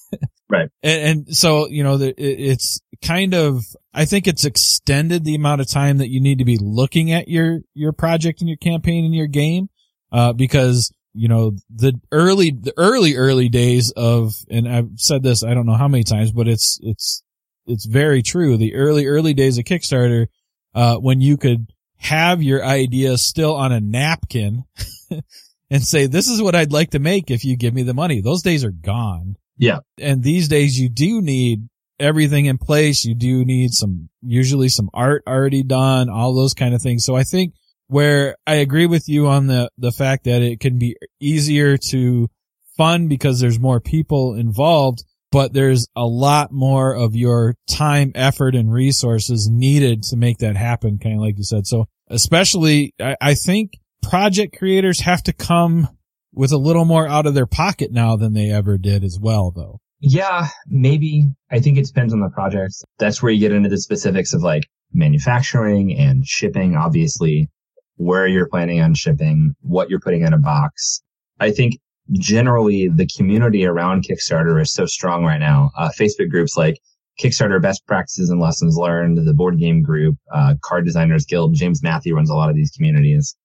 [0.50, 0.70] Right.
[0.82, 5.61] And, and so, you know, the, it's kind of, I think it's extended the amount
[5.61, 9.04] of time that you need to be looking at your, your project and your campaign
[9.04, 9.68] and your game.
[10.11, 15.44] Uh, because, you know, the early, the early, early days of, and I've said this,
[15.44, 17.22] I don't know how many times, but it's, it's,
[17.66, 18.56] it's very true.
[18.56, 20.28] The early, early days of Kickstarter,
[20.74, 21.66] uh, when you could
[21.98, 24.64] have your idea still on a napkin
[25.70, 28.22] and say, this is what I'd like to make if you give me the money.
[28.22, 29.37] Those days are gone.
[29.59, 29.81] Yeah.
[29.99, 31.68] And these days you do need
[32.01, 33.05] everything in place.
[33.05, 37.05] You do need some, usually some art already done, all those kind of things.
[37.05, 37.55] So I think
[37.88, 42.29] where I agree with you on the, the fact that it can be easier to
[42.77, 48.55] fund because there's more people involved, but there's a lot more of your time, effort
[48.55, 50.99] and resources needed to make that happen.
[50.99, 51.66] Kind of like you said.
[51.66, 55.88] So especially I, I think project creators have to come
[56.32, 59.52] with a little more out of their pocket now than they ever did as well,
[59.54, 59.80] though.
[60.00, 61.28] Yeah, maybe.
[61.50, 62.74] I think it depends on the project.
[62.98, 64.62] That's where you get into the specifics of like
[64.92, 67.48] manufacturing and shipping, obviously,
[67.96, 71.02] where you're planning on shipping, what you're putting in a box.
[71.40, 71.78] I think
[72.12, 75.72] generally the community around Kickstarter is so strong right now.
[75.76, 76.78] Uh, Facebook groups like
[77.20, 81.54] Kickstarter best practices and lessons learned, the board game group, uh, card designers guild.
[81.54, 83.36] James Mathe runs a lot of these communities.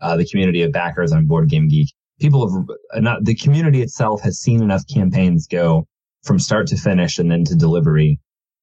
[0.00, 4.22] Uh, the community of backers on board game geek people have not the community itself
[4.22, 5.86] has seen enough campaigns go
[6.22, 8.20] from start to finish and then to delivery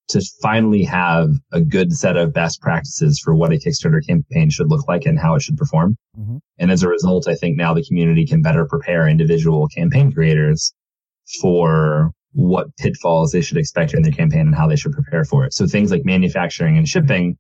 [0.10, 4.70] to finally have a good set of best practices for what a Kickstarter campaign should
[4.70, 5.98] look like and how it should perform.
[6.18, 6.38] Mm-hmm.
[6.60, 10.74] And as a result, I think now the community can better prepare individual campaign creators
[11.42, 15.44] for what pitfalls they should expect in their campaign and how they should prepare for
[15.44, 15.54] it.
[15.54, 17.38] So things like manufacturing and shipping,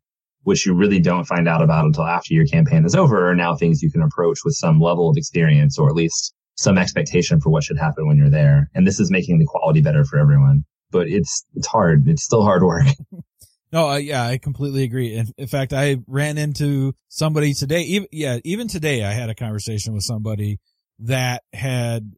[0.47, 3.53] which you really don't find out about until after your campaign is over, are now
[3.53, 7.49] things you can approach with some level of experience or at least some expectation for
[7.49, 8.69] what should happen when you're there.
[8.73, 10.63] And this is making the quality better for everyone.
[10.89, 12.07] But it's it's hard.
[12.07, 12.87] It's still hard work.
[13.69, 15.13] No, uh, yeah, I completely agree.
[15.13, 17.81] In, in, fact, I ran into somebody today.
[17.81, 20.61] Even yeah, even today, I had a conversation with somebody
[20.99, 22.13] that had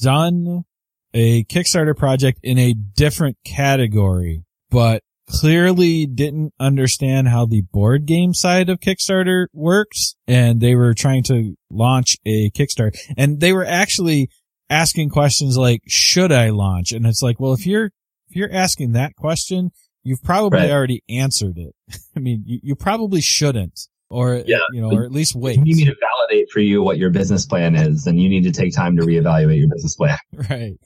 [0.00, 0.64] done
[1.12, 8.34] a Kickstarter project in a different category, but clearly didn't understand how the board game
[8.34, 10.14] side of Kickstarter works.
[10.26, 14.30] And they were trying to launch a Kickstarter and they were actually
[14.70, 16.92] asking questions like, should I launch?
[16.92, 17.86] And it's like, well, if you're,
[18.28, 19.70] if you're asking that question,
[20.02, 20.70] you've probably right.
[20.70, 21.74] already answered it.
[22.16, 24.58] I mean, you, you probably shouldn't or yeah.
[24.72, 25.56] you know, or at least wait.
[25.64, 28.52] You need to validate for you what your business plan is, and you need to
[28.52, 30.18] take time to reevaluate your business plan.
[30.50, 30.76] Right.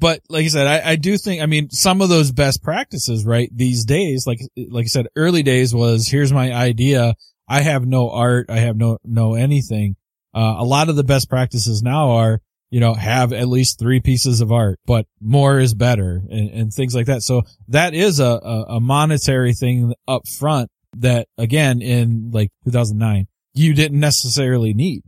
[0.00, 3.24] But like I said, I, I do think, I mean, some of those best practices,
[3.26, 3.50] right?
[3.54, 7.14] These days, like, like I said, early days was here's my idea.
[7.46, 8.46] I have no art.
[8.48, 9.96] I have no, no anything.
[10.34, 14.00] Uh, a lot of the best practices now are, you know, have at least three
[14.00, 17.22] pieces of art, but more is better and, and things like that.
[17.22, 23.26] So that is a, a, a monetary thing up front that again in like 2009,
[23.52, 25.02] you didn't necessarily need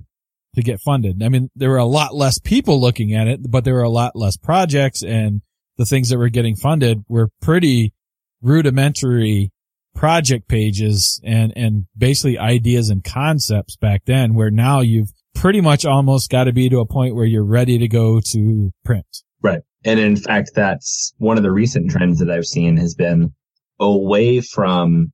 [0.55, 1.23] to get funded.
[1.23, 3.91] I mean, there were a lot less people looking at it, but there were a
[3.91, 5.43] lot less projects and
[5.79, 7.95] the things that were getting funded were pretty
[8.43, 9.51] rudimentary
[9.95, 15.85] project pages and, and basically ideas and concepts back then where now you've pretty much
[15.87, 19.07] almost got to be to a point where you're ready to go to print.
[19.43, 19.61] Right.
[19.85, 23.33] And in fact, that's one of the recent trends that I've seen has been
[23.81, 25.13] away from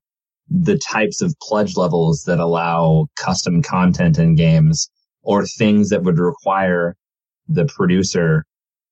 [0.51, 4.91] the types of pledge levels that allow custom content in games
[5.29, 6.97] or things that would require
[7.49, 8.47] the producer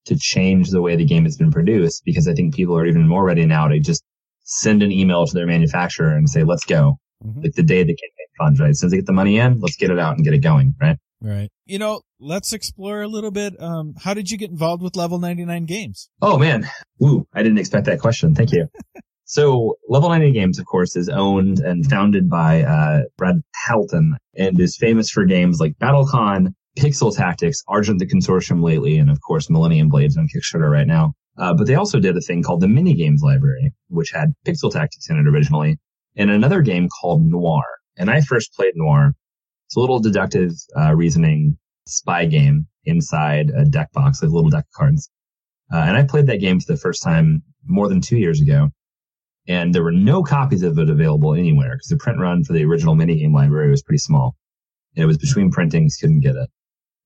[0.04, 3.08] to change the way the game has been produced because I think people are even
[3.08, 4.04] more ready now to just
[4.44, 6.98] send an email to their manufacturer and say, let's go.
[7.24, 7.40] Mm-hmm.
[7.40, 8.68] Like the day the campaign funds, right?
[8.68, 10.42] As soon as they get the money in, let's get it out and get it
[10.42, 10.98] going, right?
[11.22, 11.48] Right.
[11.64, 13.54] You know, let's explore a little bit.
[13.58, 16.10] Um, how did you get involved with Level 99 Games?
[16.20, 16.68] Oh man.
[16.98, 17.26] Woo.
[17.32, 18.34] I didn't expect that question.
[18.34, 18.68] Thank you.
[19.28, 24.58] So Level 90 Games, of course, is owned and founded by uh, Brad Talton and
[24.60, 29.50] is famous for games like BattleCon, Pixel Tactics, Argent the Consortium lately, and of course
[29.50, 31.14] Millennium Blades on Kickstarter right now.
[31.36, 34.70] Uh, but they also did a thing called the Mini Games Library, which had Pixel
[34.70, 35.76] Tactics in it originally,
[36.14, 37.64] and another game called Noir.
[37.98, 39.12] And I first played Noir.
[39.66, 41.58] It's a little deductive uh, reasoning
[41.88, 45.10] spy game inside a deck box, like a little deck of cards.
[45.72, 48.70] Uh, and I played that game for the first time more than two years ago
[49.48, 52.64] and there were no copies of it available anywhere because the print run for the
[52.64, 54.36] original minigame library was pretty small.
[54.94, 56.50] And it was between printings, couldn't get it.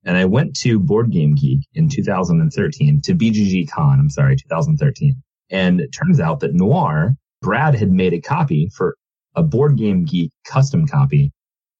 [0.05, 5.22] And I went to Board Game Geek in 2013 to BGG Con, I'm sorry, 2013.
[5.50, 8.96] And it turns out that Noir, Brad had made a copy for
[9.35, 11.33] a Board Game Geek custom copy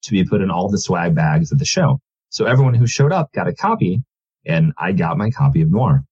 [0.03, 1.99] to be put in all the swag bags at the show.
[2.29, 4.03] So everyone who showed up got a copy
[4.45, 6.03] and I got my copy of Noir.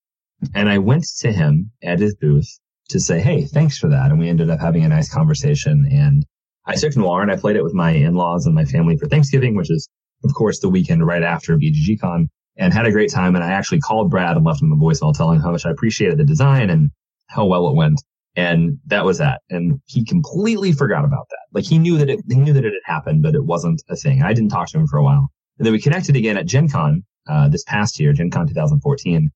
[0.56, 2.60] And I went to him at his booth
[2.90, 4.12] to say, Hey, thanks for that.
[4.12, 6.26] And we ended up having a nice conversation and
[6.66, 9.56] I took Noir and I played it with my in-laws and my family for Thanksgiving,
[9.56, 9.90] which is
[10.24, 13.36] of course the weekend right after BGGCon and had a great time.
[13.36, 15.72] And I actually called Brad and left him a voicemail telling him how much I
[15.72, 16.92] appreciated the design and
[17.28, 18.02] how well it went.
[18.36, 19.42] And that was that.
[19.50, 21.40] And he completely forgot about that.
[21.54, 23.96] Like he knew that it, he knew that it had happened, but it wasn't a
[23.96, 24.22] thing.
[24.22, 25.32] I didn't talk to him for a while.
[25.58, 29.32] And then we connected again at Gen Con, uh, this past year, Gen Con 2014.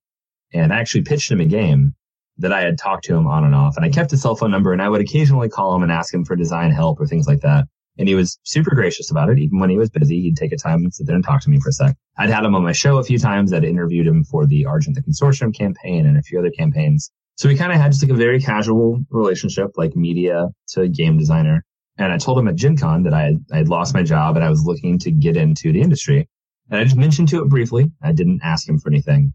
[0.54, 1.96] And I actually pitched him a game
[2.38, 3.78] that I had talked to him on and off.
[3.78, 6.14] And I kept his cell phone number and I would occasionally call him and ask
[6.14, 7.66] him for design help or things like that.
[7.98, 9.38] And he was super gracious about it.
[9.38, 11.50] Even when he was busy, he'd take a time and sit there and talk to
[11.50, 11.96] me for a sec.
[12.18, 13.54] I'd had him on my show a few times.
[13.54, 17.12] I'd interviewed him for the Argent the Consortium campaign and a few other campaigns.
[17.36, 21.18] So we kind of had just like a very casual relationship, like media to game
[21.18, 21.64] designer.
[21.98, 24.36] And I told him at Gen Con that I had, I had lost my job
[24.36, 26.28] and I was looking to get into the industry.
[26.70, 27.92] And I just mentioned to it briefly.
[28.02, 29.34] I didn't ask him for anything.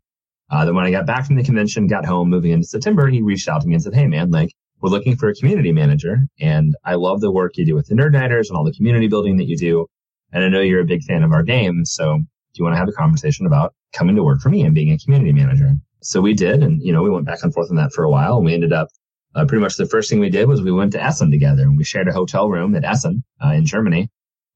[0.50, 3.22] Uh, then when I got back from the convention, got home, moving into September, he
[3.22, 6.20] reached out to me and said, Hey man, like we're looking for a community manager
[6.40, 9.08] and I love the work you do with the Nerd Nighters and all the community
[9.08, 9.86] building that you do.
[10.32, 11.84] And I know you're a big fan of our game.
[11.84, 14.74] So do you want to have a conversation about coming to work for me and
[14.74, 15.74] being a community manager?
[16.00, 16.62] So we did.
[16.62, 18.54] And, you know, we went back and forth on that for a while and we
[18.54, 18.88] ended up
[19.34, 21.76] uh, pretty much the first thing we did was we went to Essen together and
[21.76, 24.08] we shared a hotel room at Essen uh, in Germany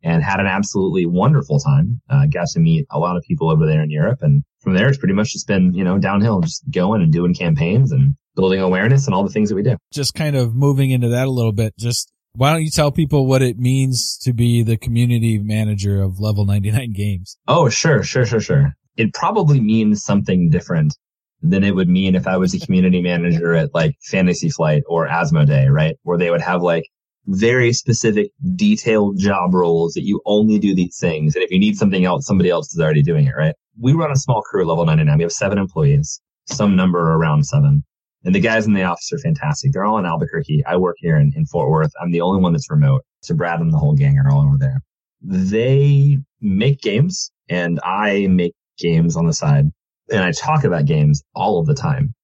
[0.02, 2.00] and had an absolutely wonderful time.
[2.08, 4.20] Uh, got to meet a lot of people over there in Europe.
[4.22, 7.34] And from there, it's pretty much just been, you know, downhill, just going and doing
[7.34, 9.76] campaigns and building awareness and all the things that we do.
[9.92, 11.74] Just kind of moving into that a little bit.
[11.78, 16.18] Just why don't you tell people what it means to be the community manager of
[16.18, 17.36] level 99 games?
[17.46, 18.74] Oh, sure, sure, sure, sure.
[18.96, 20.96] It probably means something different
[21.42, 25.08] than it would mean if I was a community manager at like Fantasy Flight or
[25.08, 25.96] Asmodee, right?
[26.02, 26.84] Where they would have like
[27.26, 31.34] very specific detailed job roles that you only do these things.
[31.34, 33.54] And if you need something else, somebody else is already doing it, right?
[33.80, 35.16] We run a small crew level 99.
[35.16, 37.84] We have seven employees, some number around seven.
[38.24, 39.72] And the guys in the office are fantastic.
[39.72, 40.64] They're all in Albuquerque.
[40.66, 41.92] I work here in, in Fort Worth.
[42.00, 43.02] I'm the only one that's remote.
[43.22, 44.80] So Brad and the whole gang are all over there.
[45.20, 49.66] They make games and I make games on the side
[50.10, 52.14] and I talk about games all of the time.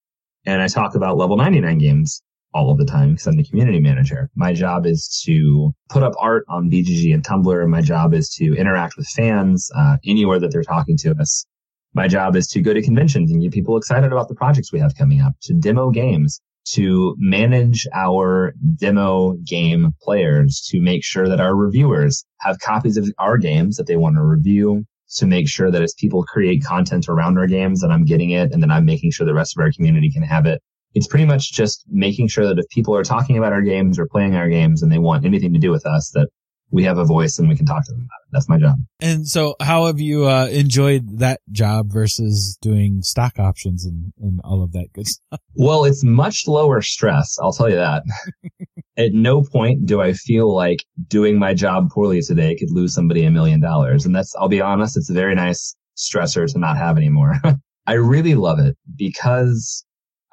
[0.46, 2.22] And I talk about level 99 games
[2.59, 4.29] all of the time because I'm the community manager.
[4.35, 7.68] My job is to put up art on BGG and Tumblr.
[7.68, 11.47] My job is to interact with fans uh, anywhere that they're talking to us.
[11.94, 14.81] My job is to go to conventions and get people excited about the projects we
[14.81, 16.40] have coming up, to demo games,
[16.73, 23.09] to manage our demo game players, to make sure that our reviewers have copies of
[23.18, 24.85] our games that they want to review,
[25.16, 28.53] to make sure that as people create content around our games that I'm getting it
[28.53, 30.61] and then I'm making sure the rest of our community can have it.
[30.94, 34.07] It's pretty much just making sure that if people are talking about our games or
[34.07, 36.29] playing our games and they want anything to do with us, that
[36.70, 38.29] we have a voice and we can talk to them about it.
[38.33, 38.77] That's my job.
[39.01, 44.40] And so how have you uh, enjoyed that job versus doing stock options and, and
[44.44, 45.40] all of that good stuff?
[45.61, 47.37] Well, it's much lower stress.
[47.42, 48.05] I'll tell you that.
[48.96, 53.24] At no point do I feel like doing my job poorly today could lose somebody
[53.24, 54.07] a million dollars.
[54.07, 57.35] And that's, I'll be honest, it's a very nice stressor to not have anymore.
[57.87, 59.85] I really love it because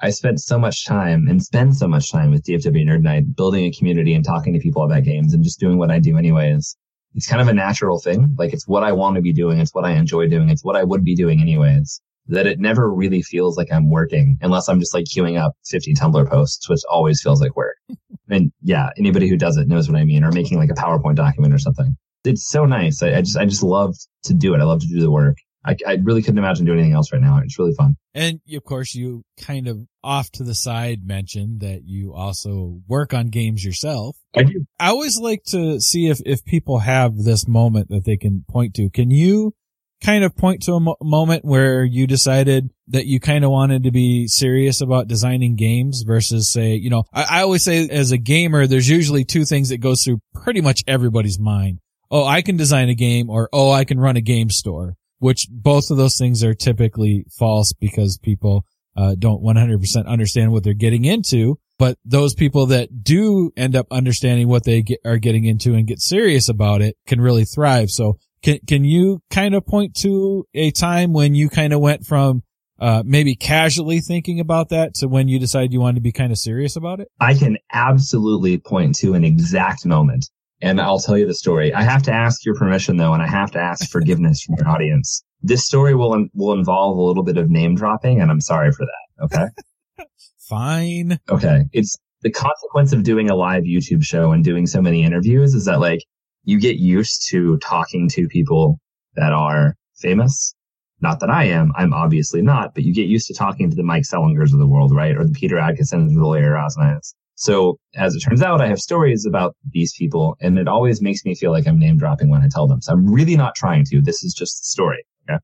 [0.06, 3.65] I spent so much time and spend so much time with DFW Nerd Night building
[3.65, 6.78] a community and talking to people about games and just doing what I do anyways.
[7.15, 8.36] It's kind of a natural thing.
[8.38, 9.58] Like it's what I want to be doing.
[9.58, 10.50] It's what I enjoy doing.
[10.50, 12.02] It's what I would be doing anyways.
[12.28, 15.96] That it never really feels like I'm working unless I'm just like queuing up 50
[15.96, 17.78] Tumblr posts, which always feels like work.
[18.30, 21.15] and yeah, anybody who does it knows what I mean or making like a PowerPoint
[21.15, 21.98] document or something.
[22.26, 23.02] It's so nice.
[23.02, 24.62] I, I just, I just love to do it.
[24.62, 25.38] I love to do the work.
[25.65, 27.39] I, I really couldn't imagine doing anything else right now.
[27.43, 27.97] It's really fun.
[28.13, 33.13] And of course, you kind of off to the side mentioned that you also work
[33.13, 34.15] on games yourself.
[34.36, 34.65] I do.
[34.80, 38.75] I always like to see if, if people have this moment that they can point
[38.75, 38.89] to.
[38.89, 39.56] Can you
[40.04, 43.84] kind of point to a mo- moment where you decided that you kind of wanted
[43.84, 48.12] to be serious about designing games versus say, you know, I, I always say as
[48.12, 51.80] a gamer, there's usually two things that goes through pretty much everybody's mind.
[52.12, 55.47] Oh, I can design a game or, oh, I can run a game store which
[55.49, 60.73] both of those things are typically false because people uh, don't 100% understand what they're
[60.73, 61.60] getting into.
[61.78, 65.86] But those people that do end up understanding what they get, are getting into and
[65.86, 67.89] get serious about it can really thrive.
[67.89, 72.06] So can, can you kind of point to a time when you kind of went
[72.06, 72.43] from
[72.80, 76.32] uh, maybe casually thinking about that to when you decided you wanted to be kind
[76.32, 77.10] of serious about it?
[77.19, 80.30] I can absolutely point to an exact moment
[80.62, 81.74] and I'll tell you the story.
[81.74, 84.68] I have to ask your permission though, and I have to ask forgiveness from your
[84.68, 85.24] audience.
[85.41, 88.86] This story will will involve a little bit of name dropping, and I'm sorry for
[88.86, 89.24] that.
[89.26, 90.06] Okay.
[90.50, 91.20] Fine.
[91.30, 91.63] Okay.
[91.74, 95.65] It's the consequence of doing a live YouTube show and doing so many interviews is
[95.65, 96.00] that like
[96.44, 98.80] you get used to talking to people
[99.15, 100.56] that are famous.
[101.02, 101.72] Not that I am.
[101.76, 104.68] I'm obviously not, but you get used to talking to the Mike Selinkers of the
[104.68, 105.15] world, right?
[105.15, 107.13] Or the Peter Adkisons or the Larry Rosniaks.
[107.36, 111.26] So as it turns out, I have stories about these people and it always makes
[111.26, 112.82] me feel like I'm name dropping when I tell them.
[112.82, 114.02] So I'm really not trying to.
[114.02, 115.06] This is just the story.
[115.30, 115.39] Okay?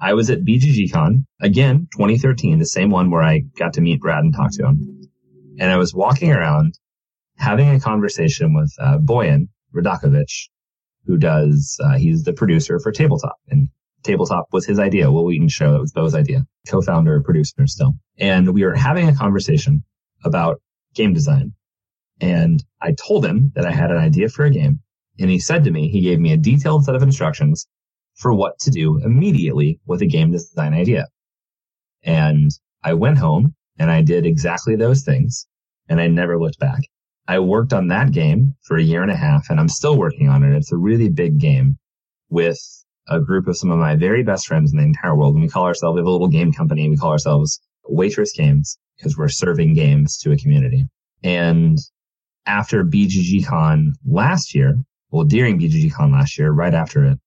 [0.00, 4.22] I was at BGGCon again, 2013, the same one where I got to meet Brad
[4.22, 5.08] and talk to him.
[5.58, 6.78] And I was walking around
[7.36, 10.48] having a conversation with uh, Boyan Radakovich,
[11.06, 13.68] who does, uh, he's the producer for Tabletop and
[14.04, 15.10] Tabletop was his idea.
[15.10, 15.72] Wil Wheaton's show.
[15.72, 16.46] That was Bo's idea.
[16.68, 17.94] Co-founder, producer still.
[18.18, 19.82] And we were having a conversation
[20.24, 20.60] about
[20.94, 21.52] game design.
[22.20, 24.80] And I told him that I had an idea for a game.
[25.18, 27.66] And he said to me, he gave me a detailed set of instructions
[28.16, 31.06] for what to do immediately with a game design idea.
[32.02, 32.50] And
[32.82, 35.46] I went home and I did exactly those things
[35.88, 36.80] and I never looked back.
[37.26, 40.28] I worked on that game for a year and a half and I'm still working
[40.28, 40.54] on it.
[40.54, 41.78] It's a really big game
[42.28, 42.58] with
[43.08, 45.34] a group of some of my very best friends in the entire world.
[45.34, 46.88] And we call ourselves, we have a little game company.
[46.88, 50.86] We call ourselves Waitress Games because we're serving games to a community.
[51.22, 51.78] And
[52.46, 54.76] after BGGCon last year,
[55.10, 57.18] well, during BGGCon last year, right after it,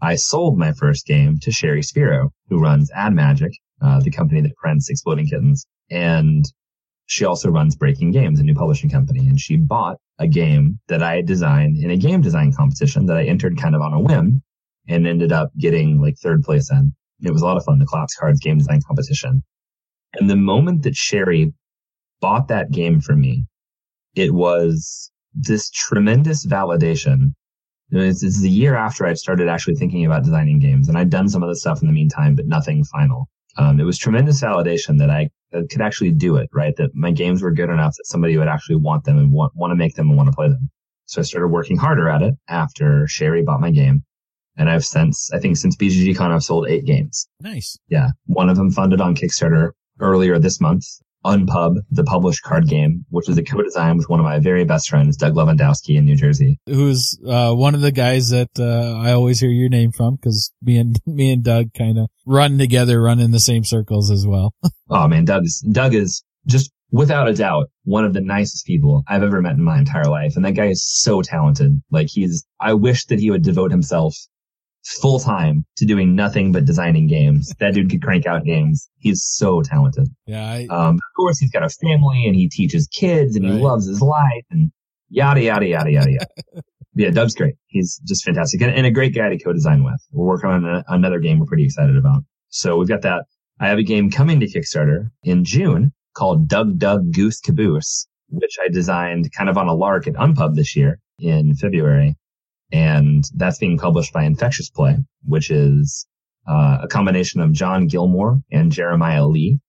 [0.00, 4.40] I sold my first game to Sherry Spiro, who runs Ad Magic, uh, the company
[4.40, 5.66] that prints Exploding Kittens.
[5.90, 6.44] And
[7.06, 9.28] she also runs Breaking Games, a new publishing company.
[9.28, 13.16] And she bought a game that I had designed in a game design competition that
[13.16, 14.42] I entered kind of on a whim
[14.88, 16.94] and ended up getting like third place in.
[17.20, 19.42] It was a lot of fun, the Collapse Cards game design competition.
[20.16, 21.52] And the moment that Sherry
[22.20, 23.44] bought that game for me,
[24.14, 27.34] it was this tremendous validation.
[27.90, 31.42] It's, the year after I'd started actually thinking about designing games and I'd done some
[31.42, 33.28] of the stuff in the meantime, but nothing final.
[33.56, 36.74] Um, it was tremendous validation that I could actually do it, right?
[36.76, 39.70] That my games were good enough that somebody would actually want them and want, want
[39.70, 40.70] to make them and want to play them.
[41.06, 44.02] So I started working harder at it after Sherry bought my game.
[44.56, 47.28] And I've since, I think since BGGCon, I've sold eight games.
[47.40, 47.76] Nice.
[47.88, 48.10] Yeah.
[48.26, 50.84] One of them funded on Kickstarter earlier this month.
[51.24, 54.90] Unpub, the published card game, which is a co-design with one of my very best
[54.90, 56.60] friends, Doug Lewandowski in New Jersey.
[56.66, 60.52] Who's, uh, one of the guys that, uh, I always hear your name from because
[60.60, 64.26] me and, me and Doug kind of run together, run in the same circles as
[64.26, 64.52] well.
[64.90, 69.02] oh man, Doug is, Doug is just without a doubt one of the nicest people
[69.08, 70.36] I've ever met in my entire life.
[70.36, 71.82] And that guy is so talented.
[71.90, 74.14] Like he's, I wish that he would devote himself
[74.84, 77.52] full time to doing nothing but designing games.
[77.58, 78.88] That dude could crank out games.
[78.98, 80.08] He's so talented.
[80.26, 80.46] Yeah.
[80.46, 83.54] I, um, of course, he's got a family and he teaches kids and right.
[83.54, 84.70] he loves his life and
[85.08, 86.26] yada yada yada yada yada.
[86.94, 87.54] yeah, Doug's great.
[87.66, 90.00] He's just fantastic and, and, a great guy to co-design with.
[90.12, 92.22] We're working on a, another game we're pretty excited about.
[92.50, 93.24] So we've got that.
[93.60, 98.56] I have a game coming to Kickstarter in June called Doug Doug Goose Caboose, which
[98.62, 102.16] I designed kind of on a lark at Unpub this year in February.
[102.74, 106.08] And that's being published by Infectious Play, which is
[106.48, 109.60] uh, a combination of John Gilmore and Jeremiah Lee,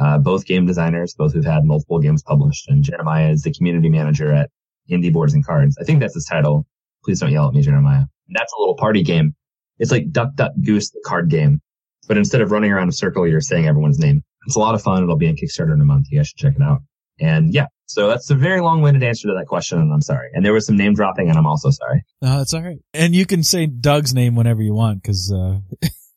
[0.00, 2.68] uh, both game designers, both who've had multiple games published.
[2.68, 4.50] And Jeremiah is the community manager at
[4.90, 5.78] Indie Boards and Cards.
[5.80, 6.66] I think that's his title.
[7.04, 8.06] Please don't yell at me, Jeremiah.
[8.30, 9.36] That's a little party game.
[9.78, 11.60] It's like Duck Duck Goose, the card game.
[12.08, 14.24] But instead of running around a circle, you're saying everyone's name.
[14.46, 15.04] It's a lot of fun.
[15.04, 16.08] It'll be in Kickstarter in a month.
[16.10, 16.80] You guys should check it out.
[17.20, 20.28] And yeah, so that's a very long-winded answer to that question, and I'm sorry.
[20.34, 22.04] And there was some name dropping, and I'm also sorry.
[22.20, 22.78] No, that's all right.
[22.92, 25.60] And you can say Doug's name whenever you want, because uh,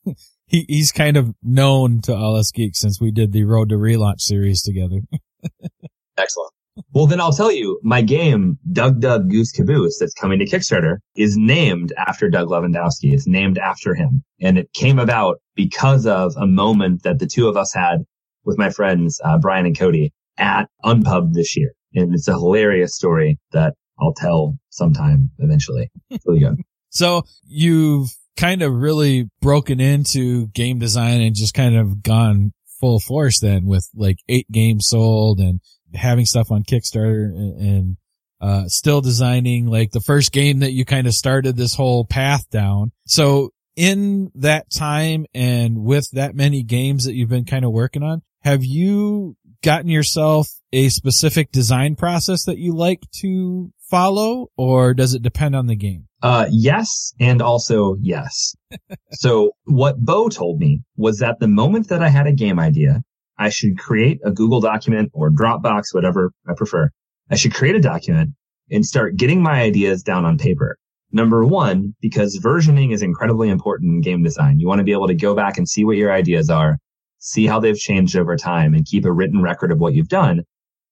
[0.46, 3.76] he he's kind of known to all us geeks since we did the Road to
[3.76, 5.00] Relaunch series together.
[6.18, 6.52] Excellent.
[6.92, 10.98] Well, then I'll tell you, my game, Doug Doug Goose Caboose, that's coming to Kickstarter,
[11.16, 13.14] is named after Doug Lewandowski.
[13.14, 14.24] It's named after him.
[14.42, 18.04] And it came about because of a moment that the two of us had
[18.44, 20.12] with my friends, uh, Brian and Cody
[20.42, 21.72] at Unpub this year.
[21.94, 25.90] And it's a hilarious story that I'll tell sometime eventually.
[26.26, 26.56] really good.
[26.94, 33.00] So you've kind of really broken into game design and just kind of gone full
[33.00, 35.60] force then with like eight games sold and
[35.94, 37.96] having stuff on Kickstarter and, and
[38.42, 42.44] uh, still designing like the first game that you kind of started this whole path
[42.50, 42.92] down.
[43.06, 48.02] So in that time and with that many games that you've been kind of working
[48.02, 54.94] on, have you gotten yourself a specific design process that you like to follow or
[54.94, 56.08] does it depend on the game?
[56.22, 57.12] Uh, yes.
[57.20, 58.54] And also yes.
[59.12, 63.02] so what Bo told me was that the moment that I had a game idea,
[63.38, 66.90] I should create a Google document or Dropbox, whatever I prefer.
[67.30, 68.30] I should create a document
[68.70, 70.78] and start getting my ideas down on paper.
[71.10, 74.58] Number one, because versioning is incredibly important in game design.
[74.58, 76.78] You want to be able to go back and see what your ideas are
[77.22, 80.42] see how they've changed over time and keep a written record of what you've done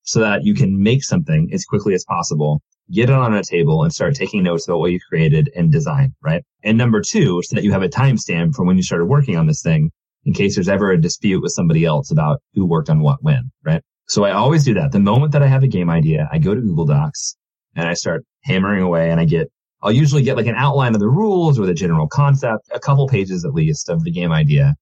[0.05, 2.63] so that you can make something as quickly as possible,
[2.93, 6.15] get it on a table and start taking notes about what you created and design,
[6.23, 6.45] right?
[6.63, 9.49] And number two, so that you have a timestamp from when you started working on
[9.49, 9.91] this thing
[10.25, 13.51] in case there's ever a dispute with somebody else about who worked on what when,
[13.65, 13.83] right?
[14.07, 14.93] So I always do that.
[14.93, 17.37] The moment that I have a game idea, I go to Google Docs
[17.75, 19.49] and I start hammering away and I get,
[19.83, 23.09] I'll usually get like an outline of the rules or the general concept, a couple
[23.09, 24.77] pages at least of the game idea.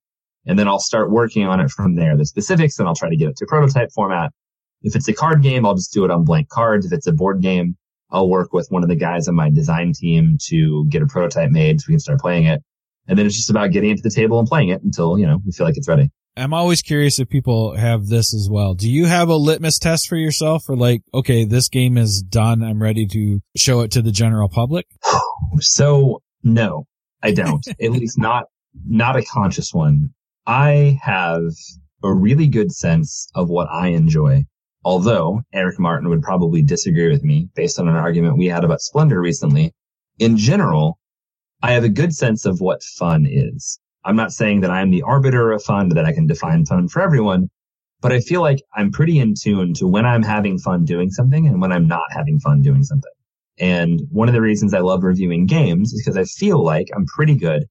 [0.46, 2.16] And then I'll start working on it from there.
[2.16, 4.32] The specifics, and I'll try to get it to prototype format.
[4.82, 6.86] If it's a card game, I'll just do it on blank cards.
[6.86, 7.76] If it's a board game,
[8.10, 11.50] I'll work with one of the guys on my design team to get a prototype
[11.50, 12.62] made so we can start playing it.
[13.06, 15.26] And then it's just about getting it to the table and playing it until, you
[15.26, 16.10] know, we feel like it's ready.
[16.36, 18.74] I'm always curious if people have this as well.
[18.74, 22.62] Do you have a litmus test for yourself for like, okay, this game is done.
[22.62, 24.86] I'm ready to show it to the general public?
[25.60, 26.86] So no,
[27.22, 27.66] I don't.
[27.68, 28.44] At least not,
[28.86, 30.10] not a conscious one.
[30.48, 31.52] I have
[32.02, 34.46] a really good sense of what I enjoy.
[34.82, 38.80] Although Eric Martin would probably disagree with me based on an argument we had about
[38.80, 39.74] Splendor recently.
[40.18, 40.98] In general,
[41.62, 43.78] I have a good sense of what fun is.
[44.06, 47.02] I'm not saying that I'm the arbiter of fun, that I can define fun for
[47.02, 47.50] everyone,
[48.00, 51.46] but I feel like I'm pretty in tune to when I'm having fun doing something
[51.46, 53.12] and when I'm not having fun doing something.
[53.58, 57.04] And one of the reasons I love reviewing games is because I feel like I'm
[57.04, 57.66] pretty good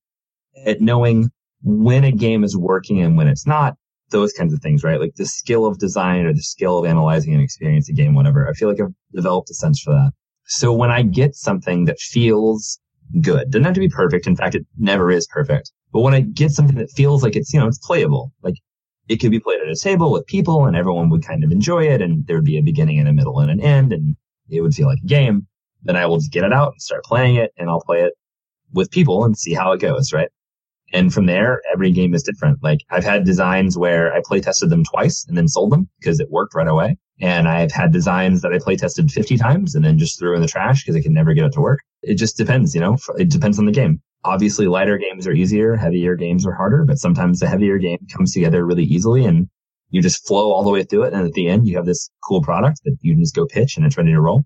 [0.63, 1.31] at knowing
[1.67, 3.75] when a game is working and when it's not,
[4.09, 5.01] those kinds of things, right?
[5.01, 8.47] Like the skill of design or the skill of analyzing and experiencing a game, whatever.
[8.47, 10.13] I feel like I've developed a sense for that.
[10.45, 12.79] So when I get something that feels
[13.21, 14.27] good, doesn't have to be perfect.
[14.27, 15.71] In fact, it never is perfect.
[15.91, 18.55] But when I get something that feels like it's, you know, it's playable, like
[19.09, 21.85] it could be played at a table with people and everyone would kind of enjoy
[21.87, 24.15] it and there would be a beginning and a middle and an end and
[24.49, 25.47] it would feel like a game,
[25.83, 28.13] then I will just get it out and start playing it and I'll play it
[28.73, 30.29] with people and see how it goes, right?
[30.93, 32.63] And from there, every game is different.
[32.63, 36.19] Like I've had designs where I play tested them twice and then sold them because
[36.19, 36.97] it worked right away.
[37.19, 40.41] And I've had designs that I play tested 50 times and then just threw in
[40.41, 41.79] the trash because I could never get it to work.
[42.03, 44.01] It just depends, you know, it depends on the game.
[44.23, 48.33] Obviously lighter games are easier, heavier games are harder, but sometimes the heavier game comes
[48.33, 49.49] together really easily and
[49.89, 51.13] you just flow all the way through it.
[51.13, 53.77] And at the end, you have this cool product that you can just go pitch
[53.77, 54.43] and it's ready to roll.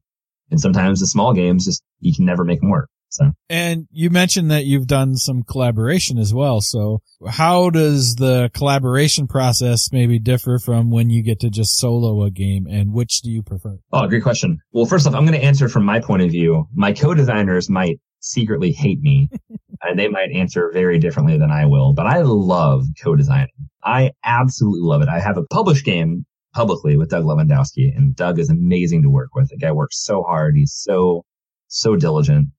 [0.50, 2.90] And sometimes the small games just, you can never make them work.
[3.12, 3.32] So.
[3.50, 6.62] And you mentioned that you've done some collaboration as well.
[6.62, 12.24] So how does the collaboration process maybe differ from when you get to just solo
[12.24, 13.80] a game and which do you prefer?
[13.92, 14.60] Oh, great question.
[14.72, 16.70] Well, first off, I'm going to answer from my point of view.
[16.74, 19.30] My co-designers might secretly hate me
[19.82, 23.50] and they might answer very differently than I will, but I love co-designing.
[23.84, 25.10] I absolutely love it.
[25.10, 29.36] I have a published game publicly with Doug Lewandowski and Doug is amazing to work
[29.36, 29.50] with.
[29.50, 30.56] The guy works so hard.
[30.56, 31.26] He's so,
[31.68, 32.50] so diligent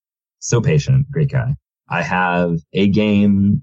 [0.42, 1.54] so patient, great guy.
[1.88, 3.62] I have a game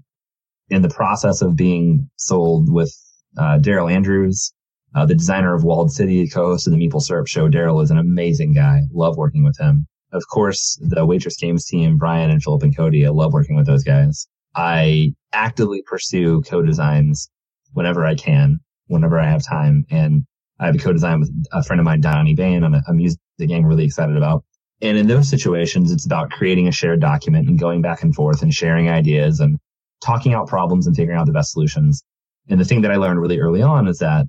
[0.70, 2.94] in the process of being sold with
[3.36, 4.52] uh, Daryl Andrews,
[4.94, 7.48] uh, the designer of Walled City, co-host of the Meeple Syrup Show.
[7.48, 8.82] Daryl is an amazing guy.
[8.92, 9.86] Love working with him.
[10.12, 13.06] Of course, the Waitress Games team, Brian and Philip and Cody.
[13.06, 14.26] I love working with those guys.
[14.56, 17.30] I actively pursue co-designs
[17.74, 19.84] whenever I can, whenever I have time.
[19.90, 20.24] And
[20.58, 23.20] I have a co-design with a friend of mine, Donnie Bain, on a, a music
[23.38, 24.44] game really excited about.
[24.82, 28.42] And in those situations, it's about creating a shared document and going back and forth
[28.42, 29.58] and sharing ideas and
[30.02, 32.02] talking out problems and figuring out the best solutions.
[32.48, 34.26] And the thing that I learned really early on is that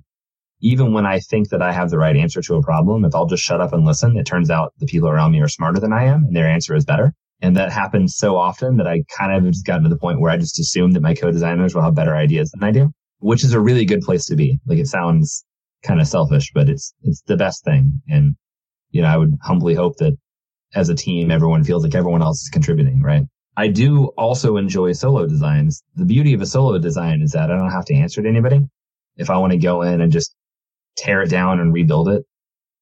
[0.60, 3.26] even when I think that I have the right answer to a problem, if I'll
[3.26, 5.92] just shut up and listen, it turns out the people around me are smarter than
[5.92, 7.12] I am and their answer is better.
[7.40, 10.30] And that happens so often that I kind of just gotten to the point where
[10.30, 13.54] I just assume that my co-designers will have better ideas than I do, which is
[13.54, 14.60] a really good place to be.
[14.66, 15.44] Like it sounds
[15.82, 18.00] kind of selfish, but it's, it's the best thing.
[18.08, 18.36] And,
[18.90, 20.16] you know, I would humbly hope that
[20.74, 23.22] as a team, everyone feels like everyone else is contributing, right?
[23.56, 25.82] I do also enjoy solo designs.
[25.94, 28.60] The beauty of a solo design is that I don't have to answer to anybody.
[29.16, 30.34] If I want to go in and just
[30.96, 32.24] tear it down and rebuild it,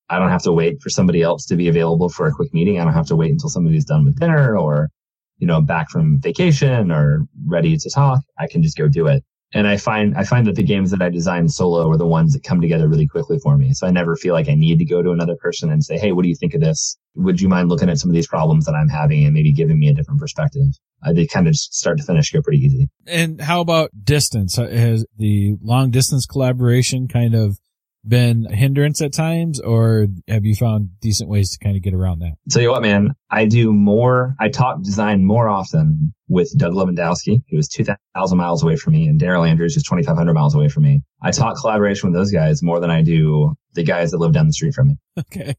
[0.09, 2.79] I don't have to wait for somebody else to be available for a quick meeting.
[2.79, 4.91] I don't have to wait until somebody's done with dinner or,
[5.39, 8.21] you know, back from vacation or ready to talk.
[8.39, 9.25] I can just go do it.
[9.53, 12.33] And I find, I find that the games that I design solo are the ones
[12.33, 13.73] that come together really quickly for me.
[13.73, 16.13] So I never feel like I need to go to another person and say, Hey,
[16.13, 16.97] what do you think of this?
[17.17, 19.79] Would you mind looking at some of these problems that I'm having and maybe giving
[19.79, 20.67] me a different perspective?
[21.05, 22.89] Uh, they kind of start to finish go pretty easy.
[23.07, 24.57] And how about distance?
[24.57, 27.59] Has the long distance collaboration kind of
[28.07, 31.95] been a hindrance at times or have you found decent ways to kind of get
[31.95, 32.35] around that?
[32.51, 37.43] Tell you what, man, I do more, I talk design more often with Doug Lewandowski,
[37.51, 40.85] who is 2,000 miles away from me, and Daryl Andrews, who's 2,500 miles away from
[40.85, 41.03] me.
[41.23, 44.47] I talk collaboration with those guys more than I do the guys that live down
[44.47, 44.97] the street from me.
[45.19, 45.55] Okay.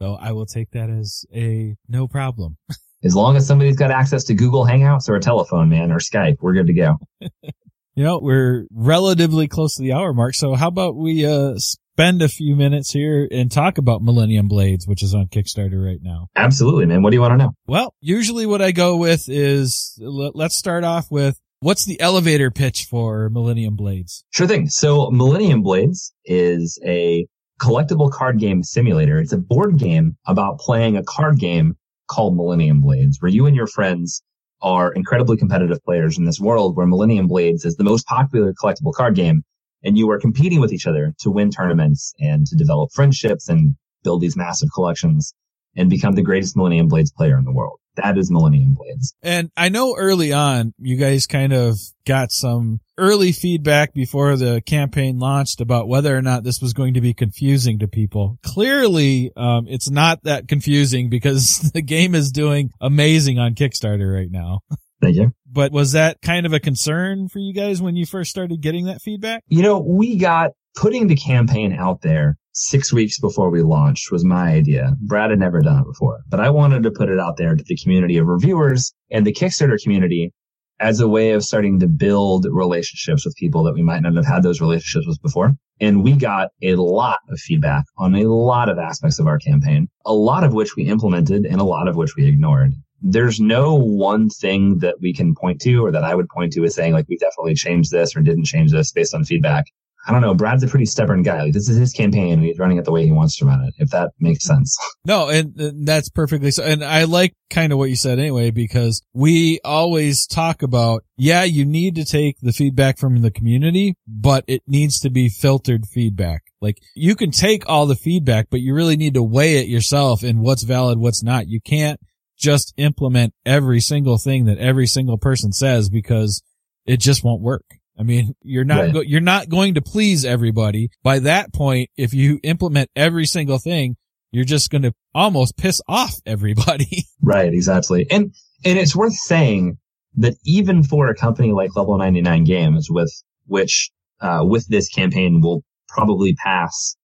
[0.00, 2.56] So I will take that as a no problem.
[3.04, 6.36] as long as somebody's got access to Google Hangouts or a telephone, man, or Skype,
[6.40, 6.96] we're good to go.
[7.20, 10.34] you know, we're relatively close to the hour mark.
[10.34, 11.54] So how about we, uh,
[11.96, 16.00] spend a few minutes here and talk about Millennium Blades, which is on Kickstarter right
[16.02, 16.26] now.
[16.36, 17.02] Absolutely, man.
[17.02, 17.52] What do you want to know?
[17.66, 22.84] Well, usually what I go with is let's start off with what's the elevator pitch
[22.90, 24.24] for Millennium Blades?
[24.30, 24.68] Sure thing.
[24.68, 27.26] So Millennium Blades is a
[27.60, 29.18] collectible card game simulator.
[29.18, 31.76] It's a board game about playing a card game
[32.08, 34.22] called Millennium Blades, where you and your friends
[34.62, 38.92] are incredibly competitive players in this world where Millennium Blades is the most popular collectible
[38.92, 39.42] card game
[39.84, 43.76] and you are competing with each other to win tournaments and to develop friendships and
[44.02, 45.34] build these massive collections
[45.76, 47.78] and become the greatest Millennium Blades player in the world.
[47.96, 49.14] That is Millennium Blades.
[49.22, 54.62] And I know early on you guys kind of got some early feedback before the
[54.64, 58.38] campaign launched about whether or not this was going to be confusing to people.
[58.42, 64.30] Clearly, um, it's not that confusing because the game is doing amazing on Kickstarter right
[64.30, 64.60] now.
[65.00, 65.32] Thank you.
[65.50, 68.86] But was that kind of a concern for you guys when you first started getting
[68.86, 69.42] that feedback?
[69.48, 74.24] You know, we got putting the campaign out there six weeks before we launched was
[74.24, 74.94] my idea.
[75.00, 77.64] Brad had never done it before, but I wanted to put it out there to
[77.64, 80.32] the community of reviewers and the Kickstarter community
[80.78, 84.26] as a way of starting to build relationships with people that we might not have
[84.26, 85.56] had those relationships with before.
[85.80, 89.88] And we got a lot of feedback on a lot of aspects of our campaign,
[90.04, 92.72] a lot of which we implemented and a lot of which we ignored
[93.02, 96.64] there's no one thing that we can point to or that I would point to
[96.64, 99.66] as saying like we definitely changed this or didn't change this based on feedback.
[100.06, 100.34] I don't know.
[100.34, 101.42] Brad's a pretty stubborn guy.
[101.42, 103.62] Like this is his campaign and he's running it the way he wants to run
[103.64, 103.74] it.
[103.78, 104.76] If that makes sense.
[105.04, 106.64] No, and, and that's perfectly so.
[106.64, 111.44] And I like kind of what you said anyway, because we always talk about, yeah,
[111.44, 115.86] you need to take the feedback from the community, but it needs to be filtered
[115.86, 116.42] feedback.
[116.60, 120.24] Like you can take all the feedback, but you really need to weigh it yourself
[120.24, 121.46] and what's valid, what's not.
[121.46, 122.00] You can't
[122.36, 126.42] just implement every single thing that every single person says because
[126.84, 127.64] it just won't work.
[127.98, 128.92] I mean, you're not, Right.
[128.92, 130.90] go- you're not going to please everybody.
[131.02, 133.96] By that point, if you implement every single thing,
[134.32, 137.04] you're just going to almost piss off everybody.
[137.22, 138.06] Right, exactly.
[138.10, 138.32] And
[138.64, 139.78] and it's worth saying
[140.16, 143.12] that even for a company like Level 99 Games, with
[143.46, 143.90] which
[144.20, 146.96] uh, with this campaign will probably pass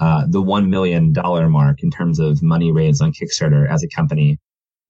[0.00, 3.88] uh, the one million dollar mark in terms of money raised on Kickstarter as a
[3.88, 4.38] company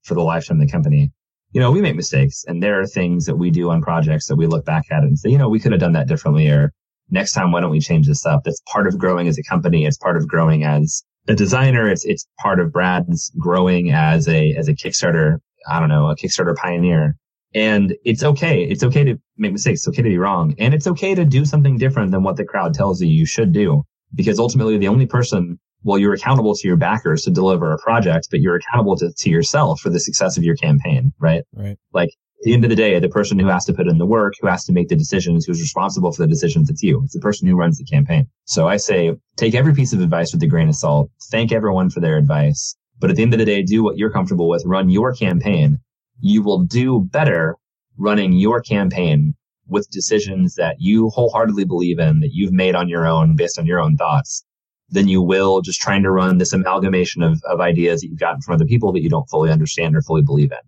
[0.03, 1.11] for the lifetime of the company.
[1.53, 4.37] You know, we make mistakes, and there are things that we do on projects that
[4.37, 6.73] we look back at and say, you know, we could have done that differently, or
[7.11, 8.43] next time, why don't we change this up?
[8.45, 9.85] That's part of growing as a company.
[9.85, 11.89] It's part of growing as a designer.
[11.89, 15.39] It's it's part of Brad's growing as a as a Kickstarter.
[15.69, 17.17] I don't know, a Kickstarter pioneer.
[17.53, 18.63] And it's okay.
[18.63, 19.81] It's okay to make mistakes.
[19.81, 22.45] It's okay to be wrong, and it's okay to do something different than what the
[22.45, 23.83] crowd tells you you should do.
[24.15, 28.29] Because ultimately, the only person, well, you're accountable to your backers to deliver a project,
[28.31, 31.45] but you're accountable to, to yourself for the success of your campaign, right?
[31.93, 32.11] right.
[32.41, 34.35] At the end of the day, the person who has to put in the work,
[34.41, 37.03] who has to make the decisions, who's responsible for the decisions, it's you.
[37.05, 38.27] It's the person who runs the campaign.
[38.47, 41.11] So I say, take every piece of advice with a grain of salt.
[41.31, 42.75] Thank everyone for their advice.
[42.99, 44.63] But at the end of the day, do what you're comfortable with.
[44.65, 45.79] Run your campaign.
[46.21, 47.57] You will do better
[47.99, 49.35] running your campaign
[49.67, 53.67] with decisions that you wholeheartedly believe in, that you've made on your own based on
[53.67, 54.45] your own thoughts
[54.91, 58.41] than you will just trying to run this amalgamation of, of ideas that you've gotten
[58.41, 60.59] from other people that you don't fully understand or fully believe in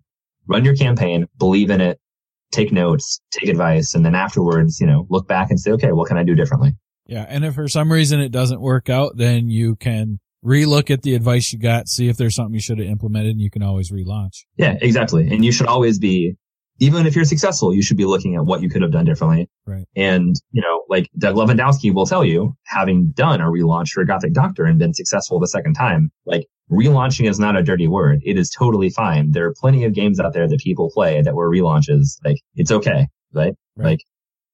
[0.47, 1.99] run your campaign, believe in it,
[2.51, 6.07] take notes, take advice, and then afterwards, you know, look back and say, okay, what
[6.07, 6.75] can I do differently?
[7.05, 7.25] Yeah.
[7.27, 11.15] And if for some reason it doesn't work out, then you can relook at the
[11.15, 13.91] advice you got, see if there's something you should have implemented and you can always
[13.91, 14.43] relaunch.
[14.57, 15.27] Yeah, exactly.
[15.29, 16.35] And you should always be,
[16.79, 19.49] even if you're successful, you should be looking at what you could have done differently.
[19.65, 19.85] Right.
[19.95, 24.33] And, you know, like Doug Lewandowski will tell you, having done a relaunch for Gothic
[24.33, 28.21] Doctor and been successful the second time, like relaunching is not a dirty word.
[28.23, 29.31] It is totally fine.
[29.31, 32.17] There are plenty of games out there that people play that were relaunches.
[32.25, 33.53] Like, it's okay, right?
[33.75, 33.85] Right.
[33.85, 33.99] Like,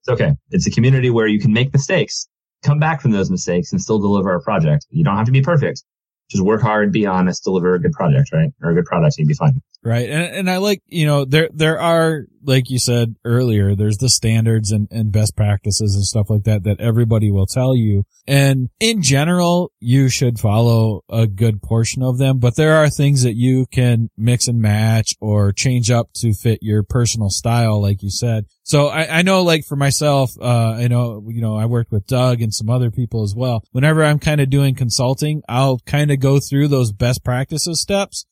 [0.01, 0.33] it's okay.
[0.51, 2.27] It's a community where you can make mistakes,
[2.63, 4.85] come back from those mistakes and still deliver a project.
[4.89, 5.83] You don't have to be perfect.
[6.29, 8.49] Just work hard, be honest, deliver a good project, right?
[8.61, 9.61] Or a good product, you'd be fine.
[9.81, 10.09] Right.
[10.09, 14.09] And, and I like, you know, there, there are, like you said earlier, there's the
[14.09, 18.03] standards and, and best practices and stuff like that that everybody will tell you.
[18.27, 23.23] And in general, you should follow a good portion of them, but there are things
[23.23, 28.03] that you can mix and match or change up to fit your personal style, like
[28.03, 28.45] you said.
[28.63, 32.05] So I, I know like for myself, uh, I know, you know, I worked with
[32.05, 33.63] Doug and some other people as well.
[33.71, 38.25] Whenever I'm kind of doing consulting, I'll kind of go through those best practices steps.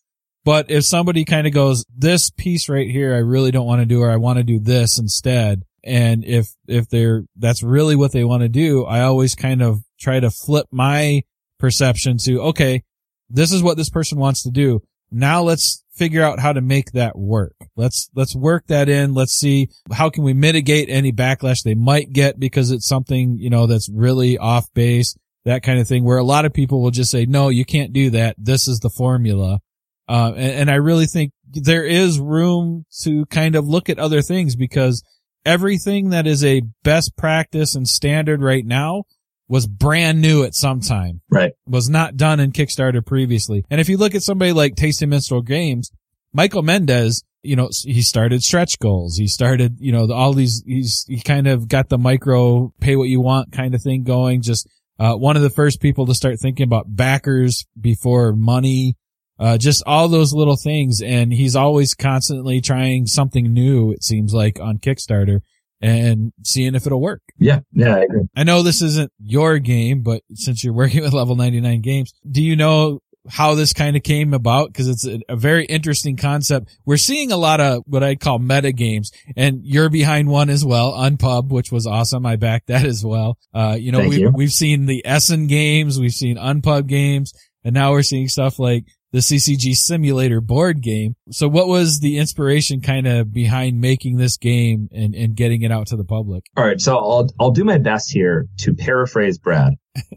[0.46, 3.86] But if somebody kind of goes, this piece right here, I really don't want to
[3.86, 5.64] do, or I want to do this instead.
[5.84, 9.82] And if, if they're, that's really what they want to do, I always kind of
[10.00, 11.24] try to flip my
[11.60, 12.84] perception to, okay,
[13.30, 14.82] this is what this person wants to do.
[15.12, 17.56] Now let's figure out how to make that work.
[17.76, 19.14] Let's, let's work that in.
[19.14, 23.50] Let's see how can we mitigate any backlash they might get because it's something, you
[23.50, 25.18] know, that's really off base,
[25.48, 27.92] that kind of thing where a lot of people will just say, no, you can't
[27.94, 28.36] do that.
[28.38, 29.60] This is the formula.
[30.08, 34.22] Uh, and, and I really think there is room to kind of look at other
[34.22, 35.04] things because
[35.46, 39.04] everything that is a best practice and standard right now
[39.48, 41.54] was brand new at some time Right.
[41.66, 43.64] was not done in Kickstarter previously.
[43.70, 45.90] And if you look at somebody like Tasty Minstrel Games,
[46.34, 49.16] Michael Mindes, you know, he started stretch goals.
[49.16, 53.08] He started, you know, all these, he's, he kind of got the micro pay what
[53.08, 54.42] you want kind of thing going.
[54.42, 54.68] Just,
[55.00, 58.96] uh, one of the first people to start thinking about backers before money,
[59.40, 61.02] uh, just all those little things.
[61.02, 65.42] And he's always constantly trying something new, it seems like on Kickstarter
[65.82, 67.22] and seeing if it'll work.
[67.38, 67.60] Yeah.
[67.72, 67.96] Yeah.
[67.96, 68.24] I agree.
[68.36, 72.42] I know this isn't your game, but since you're working with level 99 games, do
[72.44, 74.74] you know how this kind of came about?
[74.74, 76.70] Cause it's a, a very interesting concept.
[76.86, 80.66] We're seeing a lot of what I'd call meta games and you're behind one as
[80.66, 82.26] well, Unpub, which was awesome.
[82.26, 83.38] I backed that as well.
[83.54, 84.32] Uh, you know, Thank we, you.
[84.34, 88.86] we've seen the Essen games, we've seen Unpub games, and now we're seeing stuff like
[89.12, 91.16] the CCG simulator board game.
[91.32, 95.72] So what was the inspiration kind of behind making this game and, and getting it
[95.72, 96.46] out to the public?
[96.56, 96.80] All right.
[96.80, 99.74] So I'll, I'll do my best here to paraphrase Brad,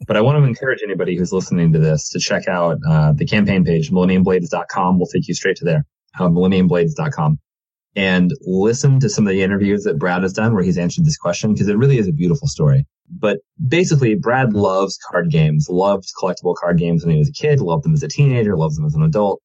[0.06, 3.26] but I want to encourage anybody who's listening to this to check out, uh, the
[3.26, 4.98] campaign page, millenniumblades.com.
[4.98, 5.84] We'll take you straight to there,
[6.18, 7.38] uh, millenniumblades.com
[7.96, 11.16] and listen to some of the interviews that Brad has done where he's answered this
[11.16, 12.86] question because it really is a beautiful story.
[13.08, 17.60] But basically, Brad loves card games, loved collectible card games when he was a kid,
[17.60, 19.42] loved them as a teenager, loves them as an adult.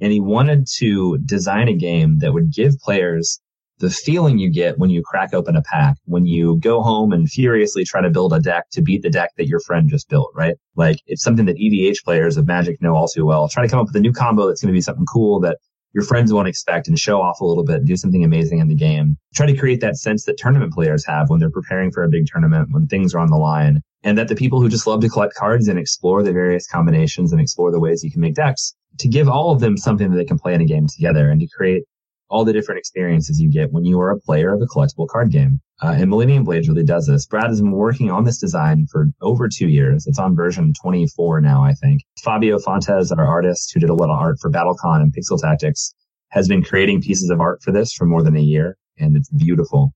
[0.00, 3.40] And he wanted to design a game that would give players
[3.78, 7.30] the feeling you get when you crack open a pack, when you go home and
[7.30, 10.30] furiously try to build a deck to beat the deck that your friend just built,
[10.34, 10.56] right?
[10.74, 13.48] Like it's something that EDH players of Magic know all too well.
[13.48, 15.58] Try to come up with a new combo that's going to be something cool that
[15.94, 18.68] your friends won't expect and show off a little bit, and do something amazing in
[18.68, 19.16] the game.
[19.34, 22.26] Try to create that sense that tournament players have when they're preparing for a big
[22.26, 23.80] tournament, when things are on the line.
[24.04, 27.32] And that the people who just love to collect cards and explore the various combinations
[27.32, 30.16] and explore the ways you can make decks, to give all of them something that
[30.16, 31.84] they can play in a game together and to create
[32.30, 35.30] all the different experiences you get when you are a player of a collectible card
[35.30, 35.60] game.
[35.82, 37.26] Uh, and Millennium Blades really does this.
[37.26, 40.06] Brad has been working on this design for over two years.
[40.06, 42.02] It's on version 24 now, I think.
[42.22, 45.94] Fabio Fontes, our artist who did a lot of art for BattleCon and Pixel Tactics,
[46.30, 49.30] has been creating pieces of art for this for more than a year, and it's
[49.30, 49.94] beautiful.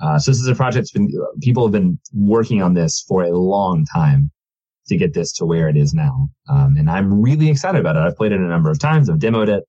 [0.00, 1.10] Uh, so this is a project that's been,
[1.40, 4.30] people have been working on this for a long time
[4.88, 6.28] to get this to where it is now.
[6.48, 8.00] Um, and I'm really excited about it.
[8.00, 9.08] I've played it a number of times.
[9.08, 9.64] I've demoed it.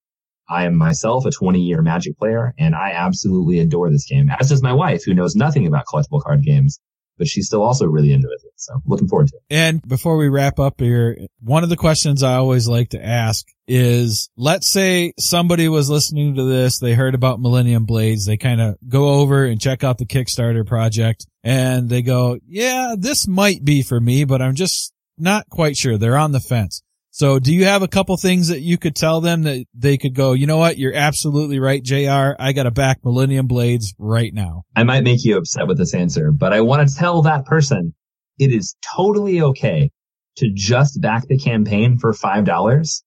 [0.52, 4.50] I am myself a 20 year Magic player and I absolutely adore this game, as
[4.50, 6.78] does my wife, who knows nothing about collectible card games,
[7.16, 8.40] but she's still also really into it.
[8.56, 9.42] So looking forward to it.
[9.48, 13.46] And before we wrap up here, one of the questions I always like to ask
[13.66, 18.60] is, let's say somebody was listening to this, they heard about Millennium Blades, they kind
[18.60, 23.64] of go over and check out the Kickstarter project and they go, yeah, this might
[23.64, 25.96] be for me, but I'm just not quite sure.
[25.96, 26.82] They're on the fence.
[27.14, 30.14] So do you have a couple things that you could tell them that they could
[30.14, 30.78] go, you know what?
[30.78, 32.34] You're absolutely right, JR.
[32.38, 34.62] I got to back Millennium Blades right now.
[34.74, 37.94] I might make you upset with this answer, but I want to tell that person
[38.38, 39.90] it is totally okay
[40.36, 43.02] to just back the campaign for $5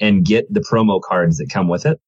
[0.00, 1.98] and get the promo cards that come with it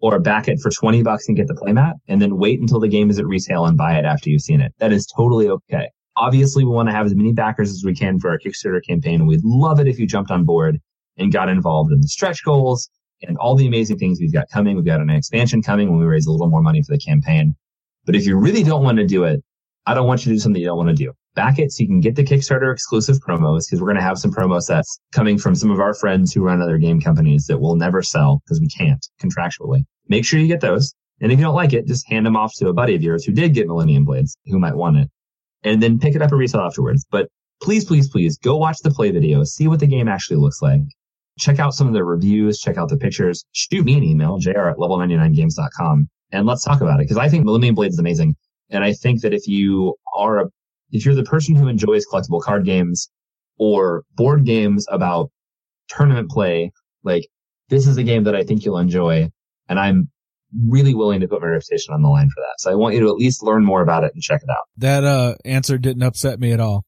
[0.00, 2.88] or back it for 20 bucks and get the playmat and then wait until the
[2.88, 4.72] game is at retail and buy it after you've seen it.
[4.78, 5.90] That is totally okay.
[6.16, 9.16] Obviously, we want to have as many backers as we can for our Kickstarter campaign.
[9.16, 10.80] And we'd love it if you jumped on board
[11.18, 12.88] and got involved in the stretch goals
[13.22, 14.76] and all the amazing things we've got coming.
[14.76, 17.54] We've got an expansion coming when we raise a little more money for the campaign.
[18.04, 19.42] But if you really don't want to do it,
[19.86, 21.12] I don't want you to do something you don't want to do.
[21.34, 24.18] Back it so you can get the Kickstarter exclusive promos because we're going to have
[24.18, 27.58] some promo sets coming from some of our friends who run other game companies that
[27.58, 29.84] will never sell because we can't contractually.
[30.08, 30.94] Make sure you get those.
[31.20, 33.24] And if you don't like it, just hand them off to a buddy of yours
[33.24, 35.10] who did get Millennium Blades who might want it
[35.66, 37.04] and then pick it up and resell afterwards.
[37.10, 37.28] But
[37.60, 40.80] please, please, please go watch the play video, see what the game actually looks like
[41.38, 44.68] check out some of the reviews, check out the pictures, shoot me an email, jr
[44.68, 47.06] at level99games.com, and let's talk about it.
[47.06, 48.34] Cause I think Millennium Blade is amazing.
[48.70, 50.46] And I think that if you are, a,
[50.90, 53.10] if you're the person who enjoys collectible card games
[53.58, 55.30] or board games about
[55.88, 56.72] tournament play,
[57.04, 57.28] like
[57.68, 59.30] this is a game that I think you'll enjoy.
[59.68, 60.10] And I'm
[60.68, 62.54] really willing to put my reputation on the line for that.
[62.58, 64.64] So I want you to at least learn more about it and check it out.
[64.78, 66.84] That, uh, answer didn't upset me at all.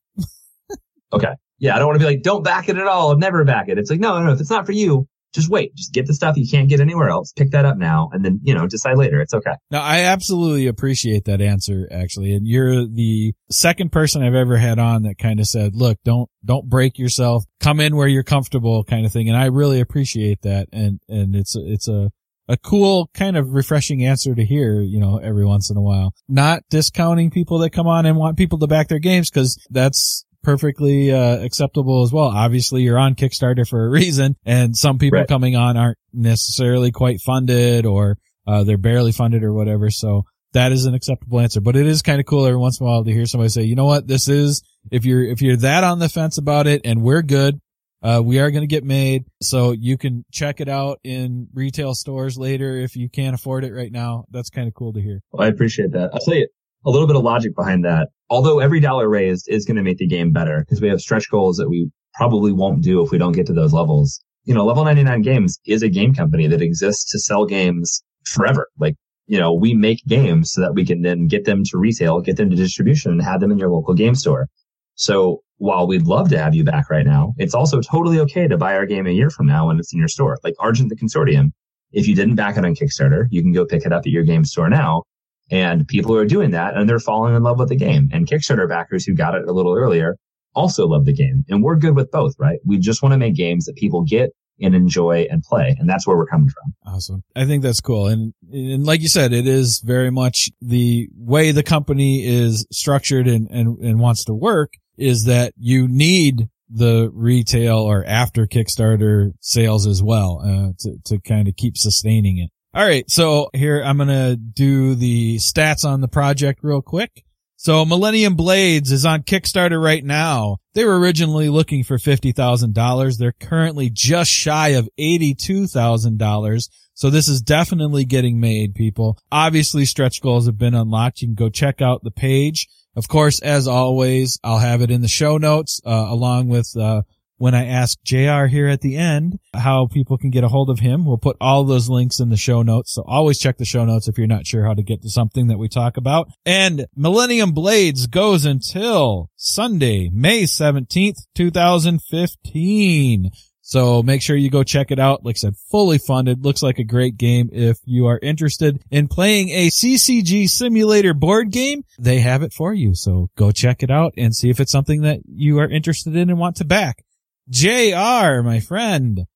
[1.12, 3.16] okay yeah, I don't want to be like, don't back it at all.
[3.16, 3.78] Never back it.
[3.78, 5.74] It's like, no, no, no, if it's not for you, just wait.
[5.74, 7.32] Just get the stuff you can't get anywhere else.
[7.32, 9.20] Pick that up now and then, you know, decide later.
[9.20, 9.52] It's okay.
[9.70, 12.32] No, I absolutely appreciate that answer, actually.
[12.32, 16.30] And you're the second person I've ever had on that kind of said, look, don't,
[16.44, 17.44] don't break yourself.
[17.60, 19.28] Come in where you're comfortable kind of thing.
[19.28, 20.68] And I really appreciate that.
[20.72, 22.10] And, and it's, it's a,
[22.48, 26.14] a cool kind of refreshing answer to hear, you know, every once in a while.
[26.28, 30.24] Not discounting people that come on and want people to back their games because that's
[30.42, 32.28] perfectly uh, acceptable as well.
[32.28, 35.28] Obviously, you're on Kickstarter for a reason, and some people right.
[35.28, 39.90] coming on aren't necessarily quite funded or uh, they're barely funded or whatever.
[39.90, 40.24] So
[40.54, 41.60] that is an acceptable answer.
[41.60, 43.64] But it is kind of cool every once in a while to hear somebody say,
[43.64, 46.82] you know what, this is if you're if you're that on the fence about it,
[46.84, 47.60] and we're good.
[48.02, 51.94] Uh, we are going to get made, so you can check it out in retail
[51.94, 54.24] stores later if you can't afford it right now.
[54.30, 55.20] That's kind of cool to hear.
[55.32, 56.10] Well, I appreciate that.
[56.12, 56.46] I'll tell you
[56.86, 59.98] a little bit of logic behind that although every dollar raised is going to make
[59.98, 63.18] the game better because we have stretch goals that we probably won't do if we
[63.18, 64.22] don't get to those levels.
[64.44, 68.68] You know, Level 99 Games is a game company that exists to sell games forever.
[68.78, 68.96] Like,
[69.26, 72.36] you know, we make games so that we can then get them to retail, get
[72.36, 74.48] them to distribution and have them in your local game store.
[74.94, 78.56] So while we'd love to have you back right now, it's also totally okay to
[78.56, 80.38] buy our game a year from now when it's in your store.
[80.42, 81.50] Like Argent the Consortium.
[81.92, 84.22] If you didn't back it on Kickstarter, you can go pick it up at your
[84.22, 85.04] game store now
[85.50, 88.08] and people are doing that and they're falling in love with the game.
[88.12, 90.16] And Kickstarter backers who got it a little earlier
[90.54, 91.44] also love the game.
[91.48, 92.58] And we're good with both, right?
[92.64, 94.30] We just want to make games that people get
[94.60, 95.76] and enjoy and play.
[95.78, 96.74] And that's where we're coming from.
[96.92, 97.22] Awesome.
[97.36, 98.08] I think that's cool.
[98.08, 103.28] And, and like you said, it is very much the way the company is structured
[103.28, 109.32] and, and, and wants to work is that you need the retail or after Kickstarter
[109.40, 112.50] sales as well, uh, to, to kind of keep sustaining it.
[112.74, 113.10] All right.
[113.10, 117.24] So here I'm going to do the stats on the project real quick.
[117.60, 120.58] So Millennium Blades is on Kickstarter right now.
[120.74, 123.18] They were originally looking for $50,000.
[123.18, 126.68] They're currently just shy of $82,000.
[126.94, 129.18] So this is definitely getting made, people.
[129.32, 131.20] Obviously stretch goals have been unlocked.
[131.20, 132.68] You can go check out the page.
[132.98, 137.02] Of course, as always, I'll have it in the show notes, uh, along with, uh,
[137.36, 140.80] when I ask JR here at the end how people can get a hold of
[140.80, 141.04] him.
[141.04, 142.92] We'll put all those links in the show notes.
[142.92, 145.46] So always check the show notes if you're not sure how to get to something
[145.46, 146.28] that we talk about.
[146.44, 153.30] And Millennium Blades goes until Sunday, May 17th, 2015.
[153.68, 155.26] So make sure you go check it out.
[155.26, 156.42] Like I said, fully funded.
[156.42, 157.50] Looks like a great game.
[157.52, 162.72] If you are interested in playing a CCG simulator board game, they have it for
[162.72, 162.94] you.
[162.94, 166.30] So go check it out and see if it's something that you are interested in
[166.30, 167.04] and want to back.
[167.50, 169.26] JR, my friend,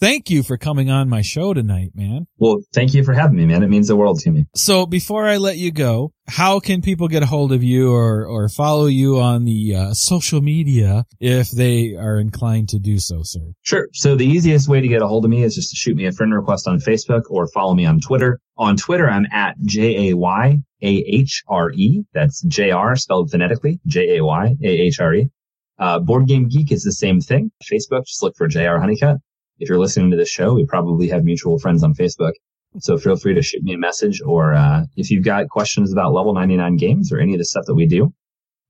[0.00, 2.26] thank you for coming on my show tonight, man.
[2.38, 3.62] Well, thank you for having me, man.
[3.62, 4.46] It means the world to me.
[4.54, 8.26] So before I let you go, how can people get a hold of you or,
[8.26, 13.20] or follow you on the uh, social media if they are inclined to do so,
[13.22, 13.52] sir?
[13.62, 13.88] Sure.
[13.92, 16.06] So the easiest way to get a hold of me is just to shoot me
[16.06, 18.40] a friend request on Facebook or follow me on Twitter.
[18.56, 22.04] On Twitter, I'm at J A Y A H R E.
[22.12, 25.30] That's J R spelled phonetically, J A Y A H R E.
[25.78, 27.50] Uh, Board Game Geek is the same thing.
[27.64, 29.16] Facebook, just look for JR Honeycutt.
[29.60, 32.32] If you're listening to this show, we probably have mutual friends on Facebook.
[32.78, 36.14] So feel free to shoot me a message or, uh, if you've got questions about
[36.14, 38.10] level 99 games or any of the stuff that we do,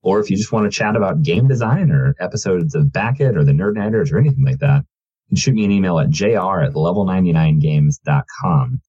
[0.03, 3.45] or if you just want to chat about game design or episodes of Backit or
[3.45, 6.63] the Nerd Nighters or anything like that, you can shoot me an email at jr
[6.63, 8.81] at level99games.com.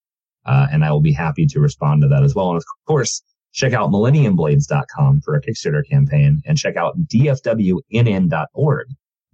[0.43, 2.49] Uh, and I will be happy to respond to that as well.
[2.49, 3.21] And of course,
[3.53, 8.87] check out millenniumblades.com for a Kickstarter campaign and check out dfwnn.org.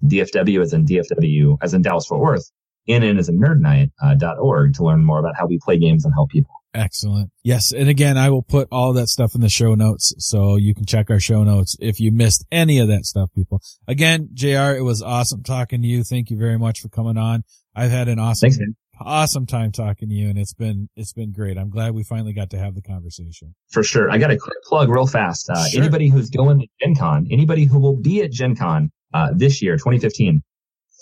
[0.06, 2.52] DFW as in DFW, as in Dallas Fort Worth,
[2.90, 6.14] As in Nerd Night, uh, .org to learn more about how we play games and
[6.14, 6.54] help people.
[6.74, 7.32] Excellent.
[7.44, 7.72] Yes.
[7.72, 10.86] And again, I will put all that stuff in the show notes so you can
[10.86, 13.62] check our show notes if you missed any of that stuff, people.
[13.88, 16.04] Again, JR, it was awesome talking to you.
[16.04, 17.44] Thank you very much for coming on.
[17.76, 18.64] I've had an awesome, Thanks,
[19.02, 21.58] awesome time talking to you and it's been, it's been great.
[21.58, 23.56] I'm glad we finally got to have the conversation.
[23.72, 24.12] For sure.
[24.12, 25.50] I got a quick plug real fast.
[25.50, 25.82] Uh, Sure.
[25.82, 29.62] anybody who's going to Gen Con, anybody who will be at Gen Con, uh, this
[29.64, 30.44] year, 2015,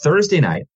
[0.04, 0.68] Thursday night,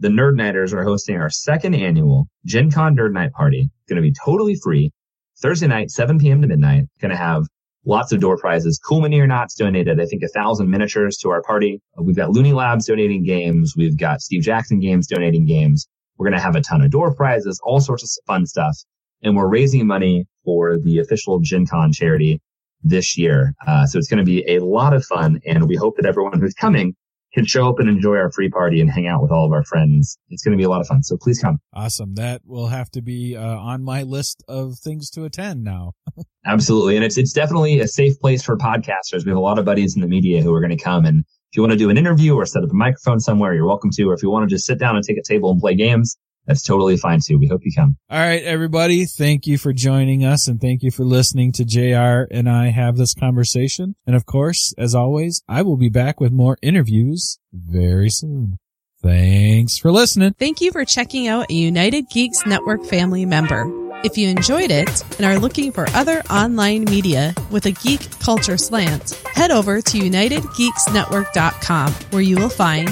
[0.00, 3.70] the Nerd Nighters are hosting our second annual Gen Con Nerd Night party.
[3.88, 4.92] Going to be totally free.
[5.40, 6.42] Thursday night, 7 p.m.
[6.42, 6.84] to midnight.
[7.00, 7.44] Going to have
[7.84, 8.78] lots of door prizes.
[8.78, 11.80] Cool Mini or donated, I think, a thousand miniatures to our party.
[11.98, 13.74] Uh, We've got Looney Labs donating games.
[13.76, 15.88] We've got Steve Jackson Games donating games.
[16.16, 18.76] We're going to have a ton of door prizes, all sorts of fun stuff.
[19.22, 22.40] And we're raising money for the official Gen Con charity
[22.82, 23.54] this year.
[23.66, 25.40] Uh, so it's going to be a lot of fun.
[25.46, 26.94] And we hope that everyone who's coming
[27.34, 29.64] can show up and enjoy our free party and hang out with all of our
[29.64, 30.18] friends.
[30.30, 31.02] It's going to be a lot of fun.
[31.02, 31.58] So please come.
[31.74, 32.14] Awesome.
[32.14, 35.92] That will have to be uh, on my list of things to attend now.
[36.46, 36.96] Absolutely.
[36.96, 39.24] And it's, it's definitely a safe place for podcasters.
[39.24, 41.04] We have a lot of buddies in the media who are going to come.
[41.04, 43.66] And if you want to do an interview or set up a microphone somewhere, you're
[43.66, 44.04] welcome to.
[44.04, 46.16] Or if you want to just sit down and take a table and play games,
[46.48, 47.38] that's totally fine too.
[47.38, 47.98] We hope you come.
[48.10, 49.04] All right, everybody.
[49.04, 52.96] Thank you for joining us and thank you for listening to JR and I have
[52.96, 53.94] this conversation.
[54.06, 58.58] And of course, as always, I will be back with more interviews very soon.
[59.02, 60.32] Thanks for listening.
[60.38, 63.70] Thank you for checking out a United Geeks Network family member.
[64.02, 68.56] If you enjoyed it and are looking for other online media with a geek culture
[68.56, 72.88] slant, head over to UnitedGeeksNetwork.com where you will find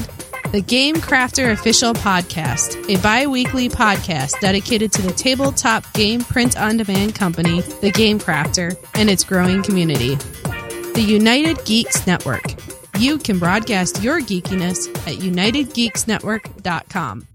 [0.53, 6.59] the Game Crafter Official Podcast, a bi weekly podcast dedicated to the tabletop game print
[6.59, 10.14] on demand company, The Game Crafter, and its growing community.
[10.94, 12.55] The United Geeks Network.
[12.99, 17.28] You can broadcast your geekiness at UnitedGeeksNetwork.com.